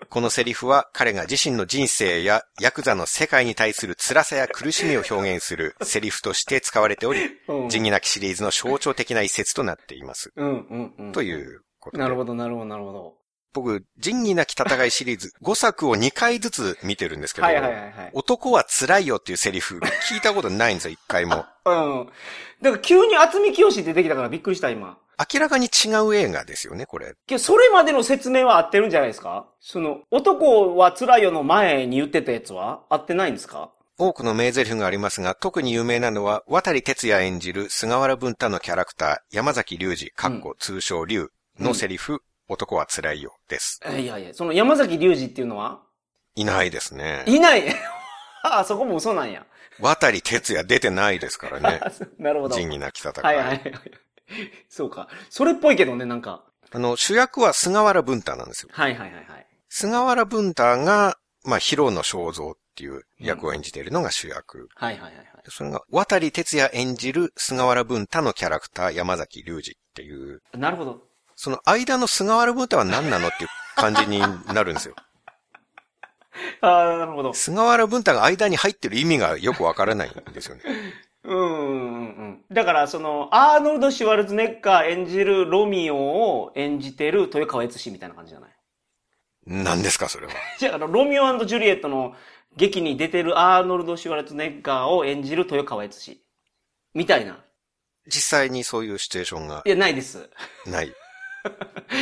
[0.10, 7.70] このセリフは彼が自身の人生やヤクザの世界に対する辛さや苦しみを表現するセリフとして使われており、うん。
[7.70, 10.32] 仁義なきシリーズの象徴的な一節となっています。
[10.36, 11.12] うん、うん、うん。
[11.12, 12.04] ということで。
[12.04, 13.17] なるほど、なるほど、なるほど。
[13.62, 18.10] 僕、仁義なき戦いシリーズ 5作を2回ずつ見てるんですけど、はい、はい、はい、はい。
[18.14, 21.46] 男は辛いよっていうセリフ聞いたことないんですよ、一回も。
[21.66, 22.10] うん。
[22.62, 24.98] だから急に厚み清出てきたからびっくりした、今。
[25.34, 27.16] 明らかに違う映画ですよね、これ。
[27.40, 29.48] それまでの説明は合ってるんじゃないですか？
[29.60, 33.72] その、男は辛いよの前に言ってたやつは合ってないんですか？
[34.00, 41.30] 多くの名台詞がありますが、特に有名なのは、渡哲也演じる菅原文太のキャラクター、山崎隆二、かっこ通称龍
[41.60, 43.80] のセリフ、男は辛いよ、です。
[43.90, 45.82] いやいや、その山崎隆二っていうのは？
[46.36, 47.24] いないですね。
[47.28, 47.64] いない。
[48.44, 49.46] ああ、そこも嘘なんや。
[49.80, 51.82] 渡哲也出てないですからね。
[52.18, 52.56] なるほど。
[52.56, 53.24] 仁義なき戦い。
[53.24, 53.74] はいはいはい。
[54.70, 55.08] そうか。
[55.30, 56.44] それっぽいけどね、なんか。
[56.72, 58.70] あの、主役は菅原文太なんですよ。
[58.72, 59.48] はいはいはいはい。
[59.70, 64.70] 菅原文太が、まあ、ヒロの肖像っていう役を演じているのが主役。
[64.76, 65.26] はいはいはいはい。
[65.50, 71.07] それが、渡哲也演じる菅原文太のキャラクター、山崎隆二っていう、なるほど。
[71.38, 74.20] その間の菅原文太は何なのっていう感じに
[74.54, 74.96] なるんですよ。
[76.62, 77.34] ああ、なるほど。
[77.34, 80.64] 菅原文太が間に入ってる意味がよくわからないんですよね。
[81.24, 82.56] うんうんうんうん。
[82.56, 88.50] だから、その、アーノルド・シュワルツネッガー演じるロミオを演じてる豊川悦司みたいな感じじゃない？
[89.46, 90.34] 何ですか、それは。
[90.58, 92.16] じゃあ、ロミオジュリエットの
[92.56, 96.24] 劇に出てるアーノルド・シュワルツネッガーを演じる豊川悦司。
[96.96, 97.44] みたいな。
[98.08, 100.30] 実際にそういうシチュエーションがいや、ないです。
[100.66, 100.94] ない。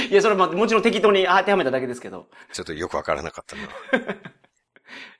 [0.10, 2.28] いや、それはまあもちろん適当に当てはめただけですけど。
[2.54, 3.64] ちょっとよくわからなかったな。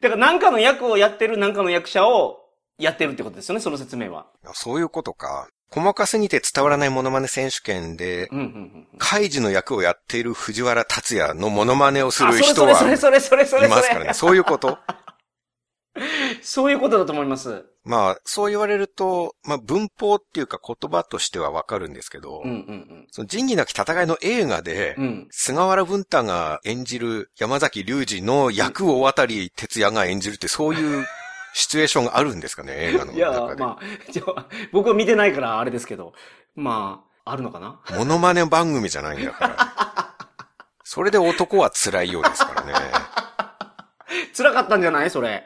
[0.02, 2.40] だから、何かの役をやってる何かの役者を
[2.78, 4.28] やってるってことですよね、その説明は。
[4.46, 5.48] あそういうことか。
[5.72, 8.88] 細かすぎて伝わらないモノマネ選手権で、うん、うん、うん。
[9.00, 13.68] カイジの役をやっている藤原達也のモノマネをすあ、る人はそれそれそれそれそれ。
[13.68, 14.14] いますからね。
[14.14, 14.78] そういうこと？
[16.42, 17.66] そういうことだと思います。
[17.84, 25.04] まあ、そう言われると、まあ文法っていうか言葉としてはわかるんですけど、うん、うん、その仁義なき戦いの映画で、うん。
[25.04, 25.28] うん。
[25.32, 31.06] 菅原文太が演じる山崎隆二の役を渡り哲也が演じるってそういう
[31.54, 33.64] シチュエーションがあるんですかね、 映画のいや、中で。
[33.64, 36.14] まあ、 じゃあ僕は見てないからあれですけど、
[36.56, 37.80] まあ、あるのかな？
[37.92, 40.16] モノマネ番組じゃないんだから。
[40.84, 42.74] それで男は辛いようですからね。
[44.36, 45.10] 辛かったんじゃない？
[45.12, 45.44] それ。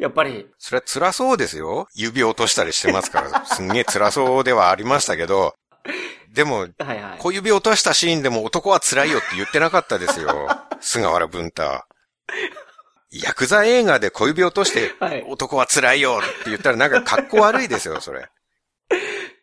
[0.00, 0.48] やっぱり。
[0.58, 1.86] それは辛そうですよ。
[1.94, 5.54] 指落としたりしてますから、 すんげえ辛そうではありましたけど、
[6.32, 6.68] でも、はい
[7.02, 7.18] はい。
[7.18, 10.48] 小指落としたシーンでも男は辛いよって言ってなかったですよ。
[10.80, 11.84] 菅原文太。
[13.12, 15.22] ヤクザ映画で小指を落として、はい。
[15.28, 18.28] 男は辛いよって言ったらなんか格好悪いですよ、それ。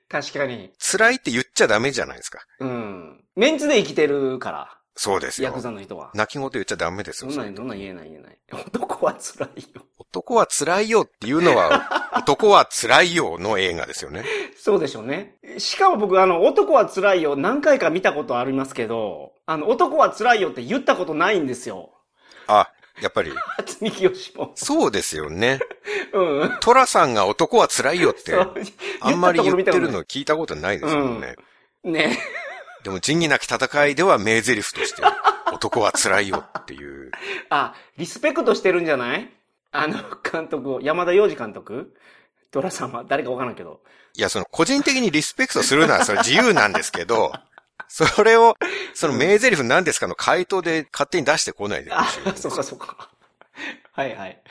[0.09, 0.71] 確かに。
[0.79, 2.39] 辛いって言っちゃダメじゃないですか。
[2.59, 3.23] うん。
[3.35, 5.61] メンツで生きてるから、そうですよヤク。
[5.61, 6.09] ザの人は。
[6.15, 7.31] 泣き言言っちゃダメですよ。
[7.31, 8.37] そんなん、そんなん言えない言えない。
[8.51, 9.83] 男は辛いよ。
[10.17, 14.25] 男は辛いよっていうのは、 男は辛いよの映画ですよね。
[14.59, 15.35] そうでしょうね。
[15.59, 21.91] しかも僕、あの、男は辛いよ何回か見たことありますけど、あの、男は辛いよって言ったことないんですよ。
[22.47, 22.69] あ、
[23.01, 24.53] やっぱり、初見清も。
[24.55, 25.59] そうですよね。
[26.13, 26.57] うん。
[26.61, 28.33] トラさんが男は辛いよって。
[29.01, 31.35] あんまり言ってる言の聞いたことないですもんね。
[31.83, 32.17] ね。
[32.83, 35.03] でも仁義なき戦いでは名台詞として、
[35.53, 37.11] 男は辛いよっていう。
[37.49, 39.29] あ、リスペクトしてるんじゃない？
[39.77, 39.97] あの、
[40.29, 41.93] 監督を、山田洋次監督？
[42.51, 43.81] ドラさんは誰かわからんけど。
[44.15, 47.31] いや、その個人的にリスペクトするのはそれ自由なんですけど、
[47.87, 48.55] それを、
[48.93, 52.29] その名台詞何ですかの回答で勝手に出してこないでほあしい。
[52.29, 53.11] っ、そうかそうか。
[53.91, 54.41] はいはい。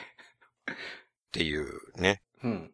[1.31, 2.21] ていうね。
[2.43, 2.71] うん。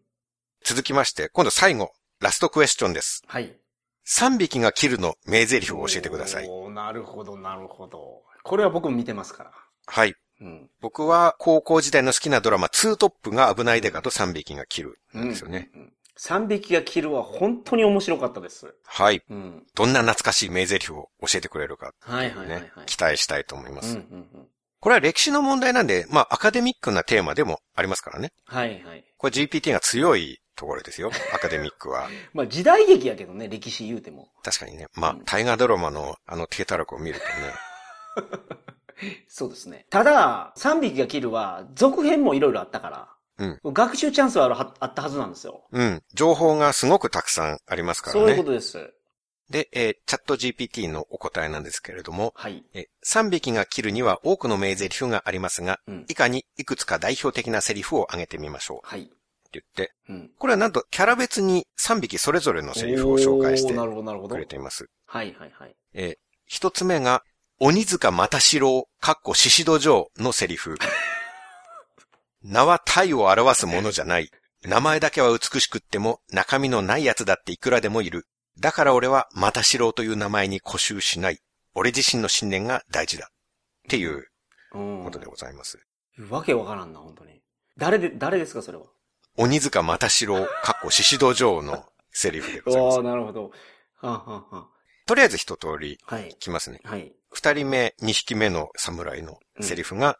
[0.64, 3.24] 続きまして、今度最後、ラストクエスチョンです。
[3.28, 3.58] はい。
[4.06, 6.48] 3匹が切るの名台詞を教えてください。
[6.48, 8.24] おーなるほど、なるほど。
[8.44, 9.52] これは僕も見てますから。
[9.88, 10.16] はい。
[10.44, 10.70] うん。
[10.82, 15.70] 僕は高校時代の好きなドラマ、ツートップが危ないデカと3匹が切るなんですよね。
[15.74, 15.82] うん。
[15.82, 18.76] うん三匹が切るは本当に面白かったです。
[18.86, 19.24] はい。
[19.30, 19.64] うん。
[19.76, 22.72] どんな懐かしい名台詞を教えてくれるか、はいはいはいはいね。
[22.86, 23.96] 期待したいと思いまうんうす。
[23.96, 24.48] んうん。
[24.80, 28.32] これは歴史の問題なんで、まあアカデミックなテーマでもありますからね。
[28.46, 29.04] はいはい。
[29.18, 31.10] これ GPT が強いところですよ。
[31.34, 32.08] アカデミックは。
[32.34, 34.30] まあ時代劇やけどね、歴史言うても。
[34.44, 34.88] 確かにね。
[34.94, 38.44] まあうん、大河ドラマのあの低たらくを見るとね。
[39.28, 39.86] そうですね。
[39.90, 45.64] ただ、三匹が切るは、続編もいろいろあったから、うん学習チャンスはあるはあったはずなんですよ。
[45.72, 46.04] うん。
[46.14, 48.22] 情報がすごくたくさんありますからね。
[48.22, 48.94] そういうことです。
[49.50, 52.64] で、えーチャット GPT のお答えなんですけれども、はい。
[52.74, 58.88] え3匹が切るには多くの名台詞がありますが、うん以下にいくつか代表的なセリフを挙げてみましょう。
[58.88, 59.02] はい。
[59.02, 59.12] って
[59.54, 60.32] 言って、うん。
[60.38, 63.74] これはなんとキャラ別に3匹それぞれのセリフを紹介して。
[63.74, 64.88] くれています。
[65.08, 65.76] はいはいはい。
[65.94, 66.16] えー
[66.46, 67.24] 一つ目が、
[67.60, 70.78] 鬼塚又四郎、かっこ獅子戸城のセリフ。
[72.42, 74.30] 名は体を表すものじゃない。
[74.64, 78.26] 名前だけは美しくっても中身のない奴だっていくらでもいる。
[78.60, 81.40] だから俺は又四郎という名前に固執しない。
[81.76, 83.28] 俺自身の信念が大事だ。
[83.28, 83.30] っ
[83.90, 84.28] ていう
[84.74, 85.04] うん。
[85.04, 85.80] ことでございます。
[86.30, 87.42] わけわからんな、本当に。
[87.78, 88.86] 誰で、誰ですか、それは？
[89.38, 93.04] 鬼塚又四郎、かっこ獅子戸城のセリフでございますああ、。
[93.04, 93.44] なるほど。
[93.46, 93.52] は
[94.02, 94.68] あ、はあは
[95.06, 96.36] とりあえず一通りあ、はい。
[96.40, 96.80] 来ますね。
[96.84, 97.14] はい。
[97.30, 100.18] 二人目、二匹目の侍のセリフが、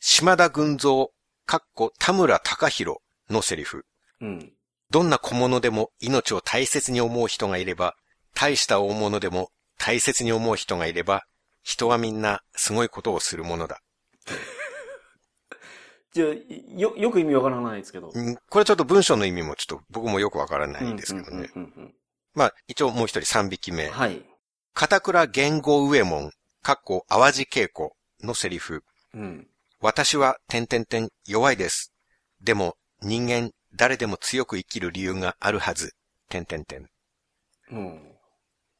[0.00, 1.10] 島田群像、
[1.46, 2.98] かっこ田村隆弘
[3.30, 3.84] のセリフ。
[4.20, 4.52] うん。
[4.90, 7.94] どんな小物でも命を大切に思う人がいれば、
[8.34, 11.24] 大した大物でも大切に思う人がいれば、
[11.62, 13.80] 人はみんなすごいことをするものだ。
[16.12, 16.28] じゃあ
[16.76, 18.10] よ、よく意味わからないですけど。
[18.14, 21.50] うんこれちょっと文章の意味もちょっと僕もよくわからないんですけどね。
[22.38, 23.90] うんうんうんまあ一応もう一人三匹目うん。。
[23.90, 24.22] はい。
[24.74, 26.30] 片倉言語上門、
[26.62, 27.90] かっこ淡路稽古
[28.22, 28.84] のセリフ。
[29.12, 29.48] うん。
[29.80, 31.92] 私は、点々点、弱いです。
[32.40, 35.94] でも、人間、誰でも強く生きる理由があるはず。
[36.28, 36.88] 点々点。
[37.70, 38.00] うん。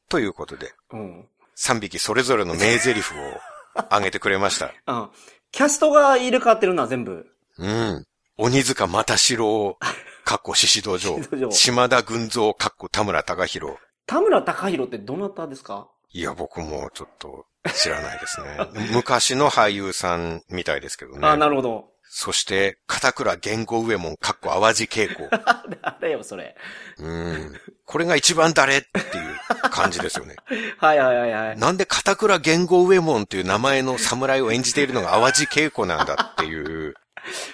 [0.09, 1.27] ということで、うん。
[1.57, 4.73] 3匹それぞれの名台詞を挙げてくれました。
[4.87, 5.09] あ、
[5.51, 7.29] キャストが入れ替わってるのは全部。
[7.57, 8.05] うん。
[8.37, 9.77] 鬼塚又四郎、
[10.29, 11.17] かっこ獅子道場。
[11.49, 13.73] 島田群像、かっこ田村隆弘。
[14.05, 15.87] 田村隆弘ってどなたですか？
[16.11, 18.59] いや、僕もちょっと知らないですね。
[18.93, 21.27] 昔の俳優さんみたいですけどね。
[21.27, 21.85] あ、なるほど。
[22.11, 25.29] そして、片倉言語上門、かっこ淡路稽古。
[25.99, 26.55] 誰よ、それ。
[26.99, 27.59] うん。
[27.85, 30.35] これが一番誰っていう感じですよね。
[30.77, 31.57] はいはいはいはい。
[31.57, 36.93] なんで片倉言語上門という名前の侍を演じているのが淡路稽古なんだっていう。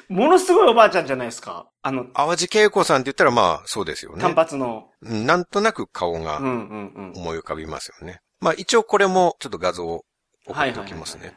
[0.09, 1.69] ものすごいおばあちゃんじゃないですか。
[1.81, 4.21] あの、淡路稽古さんって言ったらまあそうですよね。
[4.21, 4.89] 単発の。
[5.01, 7.13] うんなんとなく顔がうんうんうん。
[7.15, 8.19] 思い浮かびますよね。
[8.39, 10.03] まあ一応これもちょっと画像を
[10.47, 11.35] 送っておきますね。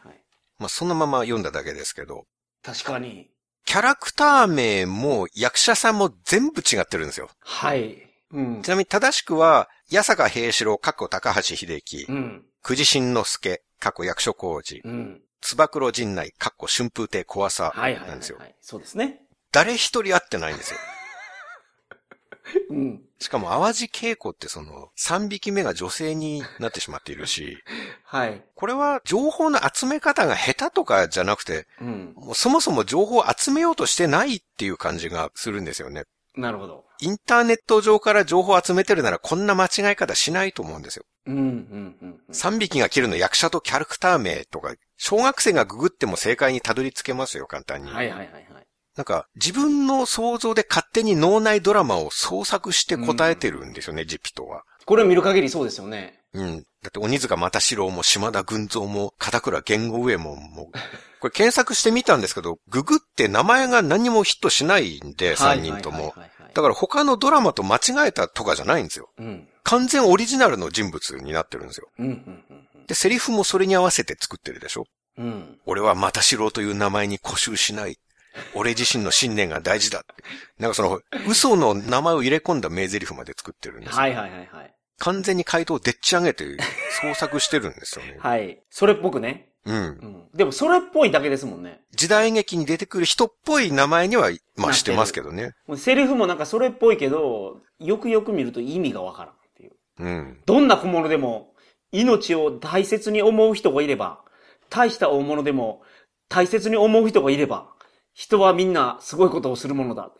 [0.58, 2.24] まあそのまま読んだだけですけど、
[2.62, 3.30] 確かに。
[3.64, 7.28] キャラクター名も役者さんも全部違ってるんですよ。
[7.40, 7.98] はい。
[8.32, 8.68] うんち。
[8.68, 12.44] なみに正しくは、八坂平四郎、過去高橋秀樹、うん。
[12.62, 15.22] 久慈新之助、過去役所工事、うん。
[15.40, 18.38] つば九郎陣内、かっこ春風亭小朝はいはいはい、はいなんですよ。。
[18.60, 19.22] そうですね。
[19.52, 20.78] 誰一人会ってないんですよ。
[22.70, 23.02] うん。
[23.18, 27.58] しかも淡路稽古ってその、三匹目が女性になってしまっているし、
[28.04, 28.44] はい。
[28.54, 32.12] これは情報の集め方が下手とかじゃなくて、うん。
[32.16, 36.04] もうそもそも情報を集めようとしてないっていう感じがするんですよね。
[36.38, 36.84] なるほど。
[37.00, 41.04] インターネット上から情報を集めてるならこんな間違い方しないと思うんですよ。
[41.26, 42.20] うん、うん、うんうん。
[42.32, 47.90] 3匹が切るの役者とキャラクター名とか、小学生がググっても正解にたどり着けますよ、簡単に。
[47.90, 48.44] はいはいはいはい。
[48.96, 54.62] なんか、自分の想像で勝手に脳内ドラマを創作して答えてるんですよね、ジピトは。
[54.86, 56.17] これを見る限りそうですよね。
[56.38, 56.56] うん。
[56.82, 60.70] だって、鬼塚又四郎も島田群像も、片倉源吾上門も、
[61.20, 66.14] これ検索してみたんですけど、ググって名前が何もヒットしないんで、3人とも。
[66.54, 69.10] だから他のドラマと間違えたとかじゃないんですよ。
[69.18, 69.48] うん。
[69.64, 71.88] 完全オリジナルの人物になってるんですよ。
[71.98, 74.86] うん、うん、うんで、セリフもそれに合わせて作ってるでしょ？
[75.18, 75.24] うん。
[75.26, 75.60] うん。
[75.66, 77.98] 俺は又四郎という名前に固執しない。
[78.54, 80.04] 俺自身の信念が大事だ。
[80.58, 83.96] なんかその、嘘の名前を入れ込んだ名台詞まで作ってるんですよ。
[83.96, 84.74] はいはいはいはい。
[84.98, 86.44] 完全に回答をでっち上げて
[87.00, 88.16] 創作してるんですよね。
[88.20, 88.62] はい。
[88.70, 89.52] それっぽくね。
[89.64, 89.78] うんう。
[89.80, 90.28] ん。
[90.34, 91.80] でもそれっぽいだけですもんね。
[91.92, 95.54] 時代劇に出てくる人っぽい名前には、まあしてますけどね。
[95.66, 99.72] もうセリフもなんかそれっぽいけど、よくよく見ると意味がわからんっていう。
[99.98, 100.40] うん。
[100.46, 101.54] どんな小物でも、
[101.92, 104.20] 命を大切に思う人がいれば、
[104.68, 105.82] 大した大物でも、
[106.28, 107.68] 大切に思う人がいれば、
[108.12, 110.10] 人はみんなすごいことをするものだ。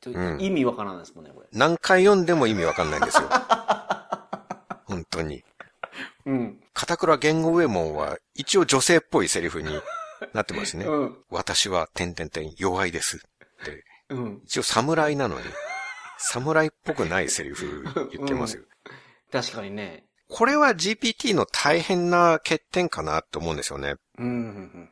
[0.00, 1.46] とうん意味わからないですもんね、これ。
[1.52, 3.28] 何回読んでも意味わかんないんですよ。
[5.12, 5.44] 本当に。
[6.26, 6.60] うん。
[6.72, 9.68] 片倉源吾上門は一応女性っぽいセリフに
[10.32, 10.86] なってますね。
[10.86, 11.16] うん。
[11.30, 13.18] 私は、点々点、弱いです。
[13.18, 13.20] っ
[13.64, 13.84] て。
[14.10, 14.40] うん。
[14.44, 15.44] 一応侍なのに、
[16.18, 18.62] 侍っぽくないセリフ言ってますよ。
[19.30, 20.04] 確かにね。
[20.28, 23.96] これは GPT の大変な欠点かなって思うんですよね。
[24.18, 24.32] うんうん。
[24.34, 24.38] う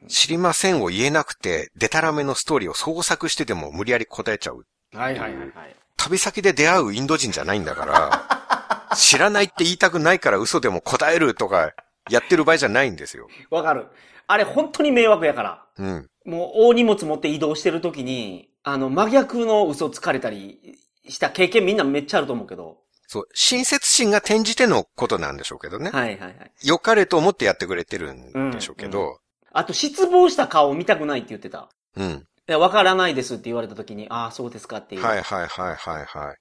[0.04, 4.66] ん知りませんを言えなくて、デタラメのストーリーを創作してでも無理やり答えちゃう。
[4.92, 5.76] はいはいはいはい。
[5.96, 8.39] 旅先で出会うインド人じゃないんだから、
[8.96, 11.72] 知らないって言いたくないから嘘でも答えるとか、
[12.08, 13.28] やってる場合じゃないんですよ。
[13.50, 13.86] わかる。
[14.26, 15.66] あれ本当に迷惑やから。
[15.78, 16.10] うん。
[16.24, 22.78] もう大荷物持って移動してる時に、あの、真逆の嘘つかれたりした経験みんなめっちゃあると思うけど。
[23.06, 25.90] そう、親切心が転じてのことなんでしょうけどね。
[25.90, 26.52] はいはいはい。
[26.62, 29.18] 良かれと思ってやってくれてるんでしょうけど、
[29.52, 31.70] あと、失望した顔を見たくないって言ってた。
[31.96, 32.24] うん。
[32.48, 35.02] いや、わからないですって言われた時に、ああ、そうですかっていう。
[35.02, 36.36] はいはいはいはいはい。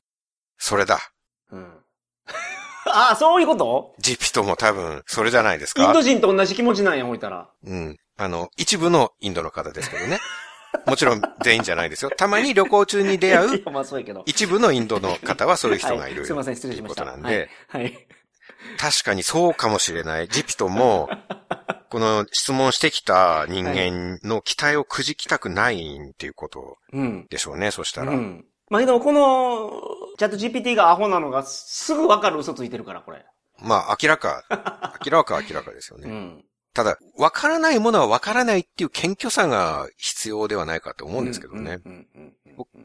[0.58, 1.00] それだ。
[1.52, 1.80] うん。
[2.92, 3.96] ああ、そういうこと？
[4.00, 7.50] ジピトも多分、それじゃないですインかド人と同じ気持ちなんや、置いたら。
[7.66, 7.98] うん。
[8.18, 10.20] あの、一部のインドの方ですけどね。
[10.86, 12.12] もちろん全員じゃないですよ。
[12.16, 13.64] たまに旅行中に出会 いう。
[14.26, 16.22] 一部のインドの方はそういう人がいる。
[16.22, 17.04] はいすいません、失礼しました。
[17.04, 17.84] ということなんで、はい。
[17.84, 18.08] はい。
[18.78, 20.28] 確かにそうかもしれない。
[20.28, 21.10] ジピトも、
[21.90, 27.28] この質問してきた人間の期待をくじきたくないっていうことうん。
[27.30, 28.12] でしょうね、そしたら。
[28.12, 28.46] うん。
[28.70, 29.72] まあ、でもこの、
[30.20, 33.26] チャット GPT がアホなのがすぐわかる嘘ついてるから、これ。
[33.58, 34.44] まあ、明らか、
[35.06, 36.10] 明らか明らかですよね。
[36.10, 36.46] うん。
[36.74, 41.80] ただ、わからないものはわからないっていう謙虚さが必要ではないかと思うんですけどね。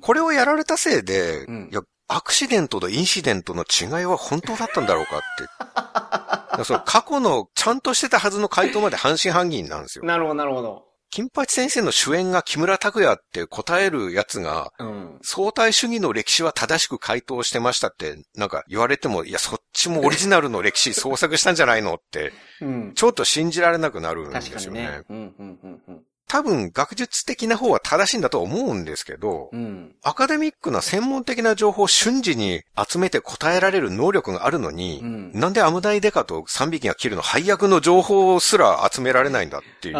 [0.00, 6.62] これをやられたせいで、うんいや、アクシデントとインシデントの違いは本当だったんだろうかって。
[6.64, 10.04] その過去のちゃんとしてたはずの回答まで半信半疑なんですよ。
[10.04, 10.93] なるほど、なるほど。
[11.14, 15.18] 金八先生の主演が木村拓哉って答えるやつが、うん。
[15.22, 22.92] 相対主義の歴史は正しく回答してましたって、なんか言われても、いや、そっちもオリジナルの歴史創作したんじゃないのって、うん。
[22.96, 24.80] ちょっと信じられなくなるんですよね。
[24.80, 25.02] にね。
[25.08, 26.02] うん、うん、うん、うん。
[26.26, 29.94] 多分、学術的な方は正しいんだと思うんですけど、うん。
[30.02, 39.96] アカデミックな専門的な情報を瞬時に集めて答えられる能力があるのに、うんなんでアムダイデカと3匹が切るの配役の情報すら集められないんだっていう、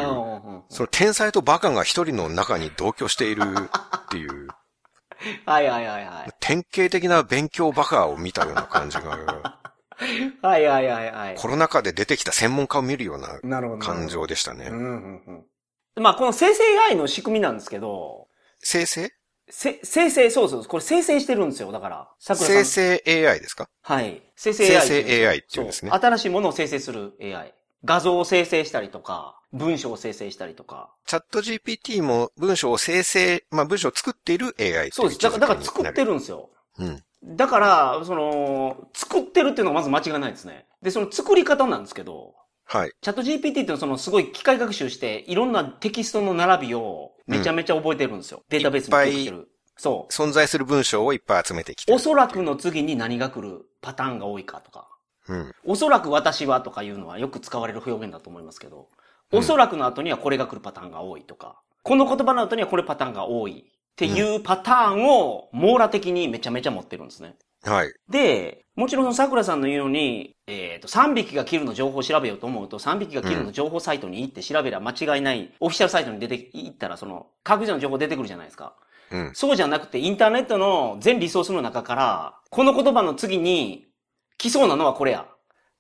[0.69, 4.49] その天才とバカが一人の中に同居しているっていう、
[5.45, 6.33] はいはいはいはい。
[6.41, 9.61] 典型的な勉強バカを見たような感じが、
[10.43, 11.35] はいはいはいはい。
[11.37, 13.81] コロナ禍で出てきた専門家を見るようななるほど。
[13.81, 14.67] 感情でしたね。
[14.67, 15.45] うんうんうん。
[15.97, 18.29] まあ、この生成 AI の仕組みなんですけど、
[18.61, 19.11] 生成？
[19.49, 21.71] せ、生成、そうそう、これ生成してるんですよ。
[21.71, 22.09] だから。
[22.19, 23.69] 生成 AI ですか？
[23.83, 24.23] はい。
[24.37, 24.81] 生成 AI。
[24.81, 27.55] 生成 AI っていうんですね新しいものを生成する AI。
[27.85, 30.95] 画像を生成したりとか、文章を生成したりとか。
[31.07, 35.21] チャット GPT も文章を生成、まあ文章を作っている AI そうです。
[35.21, 36.07] だから、だから作ってる。
[36.07, 36.51] るんですよ。
[36.79, 37.05] うん。
[37.37, 40.67] だから、その、作ってるっていうのがまず間違いないですね。
[40.83, 42.35] で、その作り方なんですけど、
[42.65, 42.93] はい。
[43.01, 48.43] チャット GPT っていうのはそのすごい機械学習して、いろんなテキストの並びをめちゃめちゃ覚えてるんですよ。
[48.49, 49.49] データベースに入ってる。
[49.77, 50.13] そう。
[50.13, 51.97] 存在する文章をいっぱい集めてきてる。
[51.97, 54.89] おそらくの次に何が来るパターンが多いかとか。
[55.29, 55.53] うん。
[55.65, 58.85] おそらく私はとかいうのはよく使われる表現だと思いますけど、うん
[59.33, 67.37] おそらくの後にはこれが来るパターンが多いとか、この言葉の後にはこれパターンが多いっていうパターンを網羅的にめちゃめちゃ持ってるんですね。
[67.65, 67.93] はい。
[68.09, 78.75] で、もちろん桜さんの言うように、えっ、と、3匹が切るの情報を調べようと思うと、3匹が切るの情報サイトに行って調べりゃ間違いない、オフィシャルサイトに出て、行ったらその、確実な情報出てくるじゃないですか。
[79.11, 79.31] うん。
[79.35, 83.87] そうじゃなくて、インターネットの全リソースの中から、この言葉の次に
[84.39, 85.27] 来そうなのはこれや。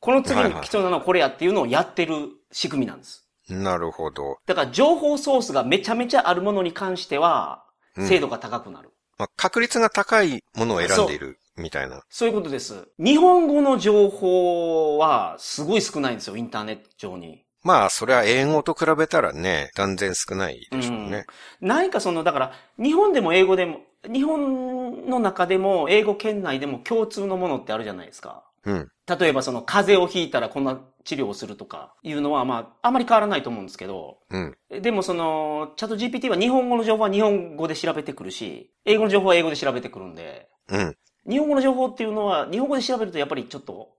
[0.00, 3.26] この次に来そうなのはこれやっていうのをやってる仕組みなんです。
[3.48, 4.38] なるほど。
[4.46, 7.60] だから情報ソースがめちゃめちゃあるものに関しては、
[7.96, 8.90] うん精度が高くなる。
[9.18, 12.02] まあ、確率が高いものを選んでいるみたいな。
[12.08, 12.88] そういうことです。
[12.98, 17.44] 日本語の情報はすごい少ないんですよ、インターネット上に。
[17.62, 21.24] まあ、それは英語と比べたらね、断然少ないでしょうね。
[21.62, 23.80] 何かその、だから、日本でも英語でも、
[24.12, 28.44] 日本の中でも、英語圏内でも共通のものってあるじゃないですか。
[28.66, 28.88] うん。
[29.18, 34.56] 例えばその、風邪をひいたらこんな治療をするとかいうのは、まあ、あまり変わらないと思うんですけど、うん。
[34.82, 40.96] でもその、チャット GPT は日本語の情報は日本語で調べてくるし、英語の情報は英語で調べてくるんで、うん。
[41.28, 43.90] 日本語の情報っていうのは、日本語で調べるとやっぱりちょっと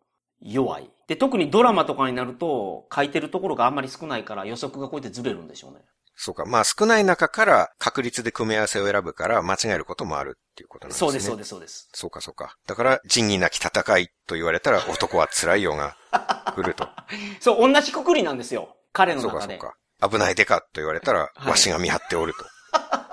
[0.41, 0.89] 弱い。
[1.07, 5.80] で、特にドラマとかになると、書いてるところがあんまり少ないから予測がこうやってずれるんでしょうね。
[6.15, 6.45] そうか。
[6.45, 11.07] まあ、少ない中から確率で組み合わせを選ぶから間違えることもあるっていうことなんですね。
[11.07, 11.89] そうです、そうです、そうです。
[11.93, 12.55] そうか、そうか。
[12.67, 15.97] だから、仁義なき戦いと言われたら 男は辛いよが
[16.55, 16.88] 来ると。
[17.41, 18.76] そう、同じくくりなんですよ。
[18.93, 19.59] 彼のそうか、中で。
[19.59, 20.09] そうか。
[20.09, 22.45] 危ないでかと言われたら、はいわしが見張っておると。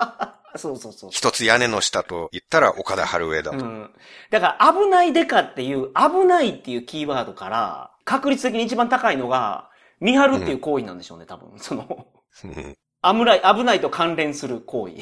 [0.55, 1.09] そうそうそう。
[1.11, 3.57] 一つ屋根の下と言ったら岡田春上だと。
[3.57, 3.91] うん。
[4.29, 11.57] だから、危ないでかっていう、危ないっていうキーワードから、確率的に一番高いのが、見張るっていう行為なんでしょうね、多分。
[11.57, 12.07] その、
[12.45, 14.93] うん危ない、危ないと関連する行為。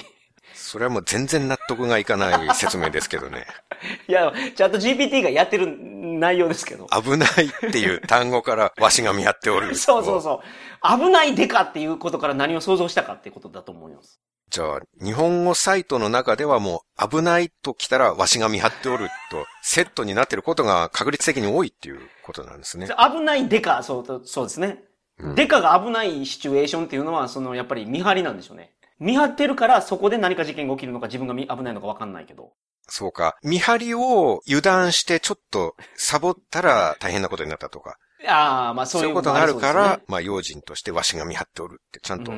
[0.54, 3.46] それはもう全然納得がいかない説明ですけどね。
[4.10, 6.88] いや、ちゃんと GPT がやってる内容ですけど。
[6.88, 7.30] 危ない
[7.70, 9.74] っていう単語からわしが見張っておる。
[9.78, 11.00] そうそうそう。
[11.00, 14.20] 危ないでかっていうことから何を想像したかっていうことだと思います。
[14.52, 22.88] じゃあ、日本語サイトの中ではもう危ないと来たらわしが見張っておるとセットになっていることが確率的に多いっていうことなんですね。
[22.88, 24.84] 危ないでか、そう、そうですね。
[25.20, 28.74] うんでかが危ないシチュエーションっていうのは、その、やっぱり見張りなんでしょうね。
[29.00, 32.54] 見張ってるから、そこで何か事件が起きるのか自分がみ危ないのか分かんないけど。
[32.88, 33.36] そうか。
[33.44, 37.98] 見張りを油断してちょっとサボったら大変なことになったとか。
[38.28, 42.32] ああ、まあそそうういいううことがあるから、もりそうまあ用心としてわしが見張っておるってちゃんと、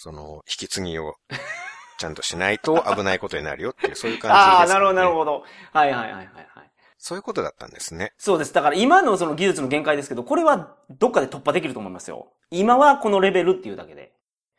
[0.00, 1.16] その、引き継ぎを
[1.98, 4.52] ちゃんとしないと危ないことになるよっていう、そういう感じです、ね。
[4.54, 5.44] ああ、なるほど、なるほど。
[5.72, 6.70] はいはいはいはいはい。
[6.98, 8.12] そういうことだったんですね。
[8.16, 8.52] そうです。
[8.54, 12.28] だから今のその技術の限界ですけど、これはどっかで突破できると思いますよ。
[12.50, 14.12] 今はこのレベルっていうだけで。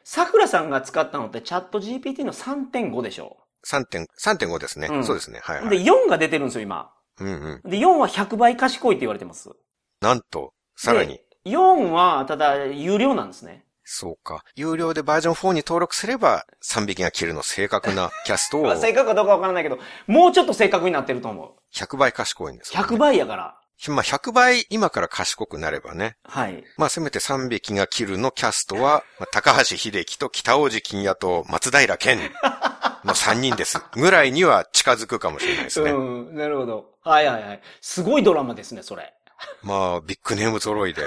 [0.03, 3.37] 桜さんが使ったのってチャット GPT の3.5でしょ。
[3.65, 3.85] 3.
[4.17, 5.39] 3.5ですね、うんそうですね。
[5.41, 5.85] はいはで、い。
[5.85, 6.91] 4が出てるんですよ、今。
[7.19, 7.69] うんうん。
[7.69, 9.51] で、4は100倍賢いって言われてます。
[10.01, 11.13] なんと、さらに。
[11.45, 11.51] で。
[11.51, 13.65] 4は、ただ、有料なんですね。
[13.91, 14.43] そうか。
[14.55, 21.53] 有料でバージョン4に登録すれば、3匹が切るの正確なキャストを まあ正確かどうかわからないけど、もうちょっと正確になってると思う。
[21.73, 22.87] 100倍賢いんですよ、ね。
[22.87, 23.55] 100倍やから。
[23.87, 26.17] まあ100倍今から賢くなればね。
[26.23, 26.63] はい。
[26.77, 32.19] まあせめて3匹が切るのキャストは、まあ、高橋秀樹と北大路金也と松平健
[33.03, 33.81] の3人です。
[33.93, 35.89] ぐらいには近づくかもしれないですね。
[35.89, 35.97] う
[36.31, 36.91] ん、なるほど。
[37.03, 37.61] はいはいはい。
[37.81, 39.15] すごいドラマですね、それ。
[39.63, 41.01] まあビッグネーム揃いで、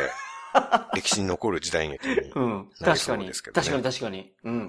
[0.95, 2.15] 歴史に残る時代劇に。
[2.35, 2.71] うん。
[2.81, 3.25] なりそ確かに。
[3.25, 4.33] うですけどね確かに確かに。
[4.45, 4.63] うんうんう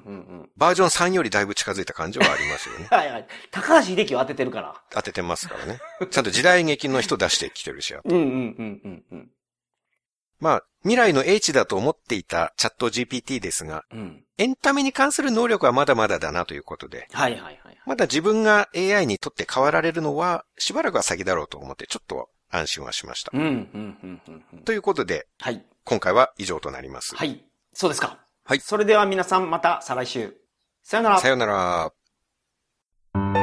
[0.43, 0.49] ん。
[0.55, 2.87] バージョン3よりだいぶ近づいた感じはありますよね。
[2.91, 3.27] はいはい。
[3.51, 4.81] 高橋秀樹を当ててるから。
[4.91, 5.79] 当ててますからね。
[6.09, 7.93] ちゃんと時代劇の人出してきてるし。
[7.93, 9.31] うんうんうんうんうん。
[10.39, 14.23] まあ、未来の英知だと思っていたチャット GPT ですが、うん。
[14.37, 17.73] エンタメに関する能力はまだまだだなということで、はいはいはい。
[17.85, 23.31] まだ自分が AI にとって変わられるのはしばらくは先だろうと思ってちょっと安心はしました。
[23.33, 24.21] うん、うん、うん、
[24.53, 24.59] うん。
[24.59, 25.63] ということで、はい。
[25.83, 27.15] 今回は以上となります。
[27.15, 27.43] はい。
[27.73, 28.19] そうですか。
[28.45, 28.59] はい。
[28.59, 30.35] それでは皆さんまた再来週。
[30.83, 31.19] さよなら。
[31.19, 33.42] さよなら。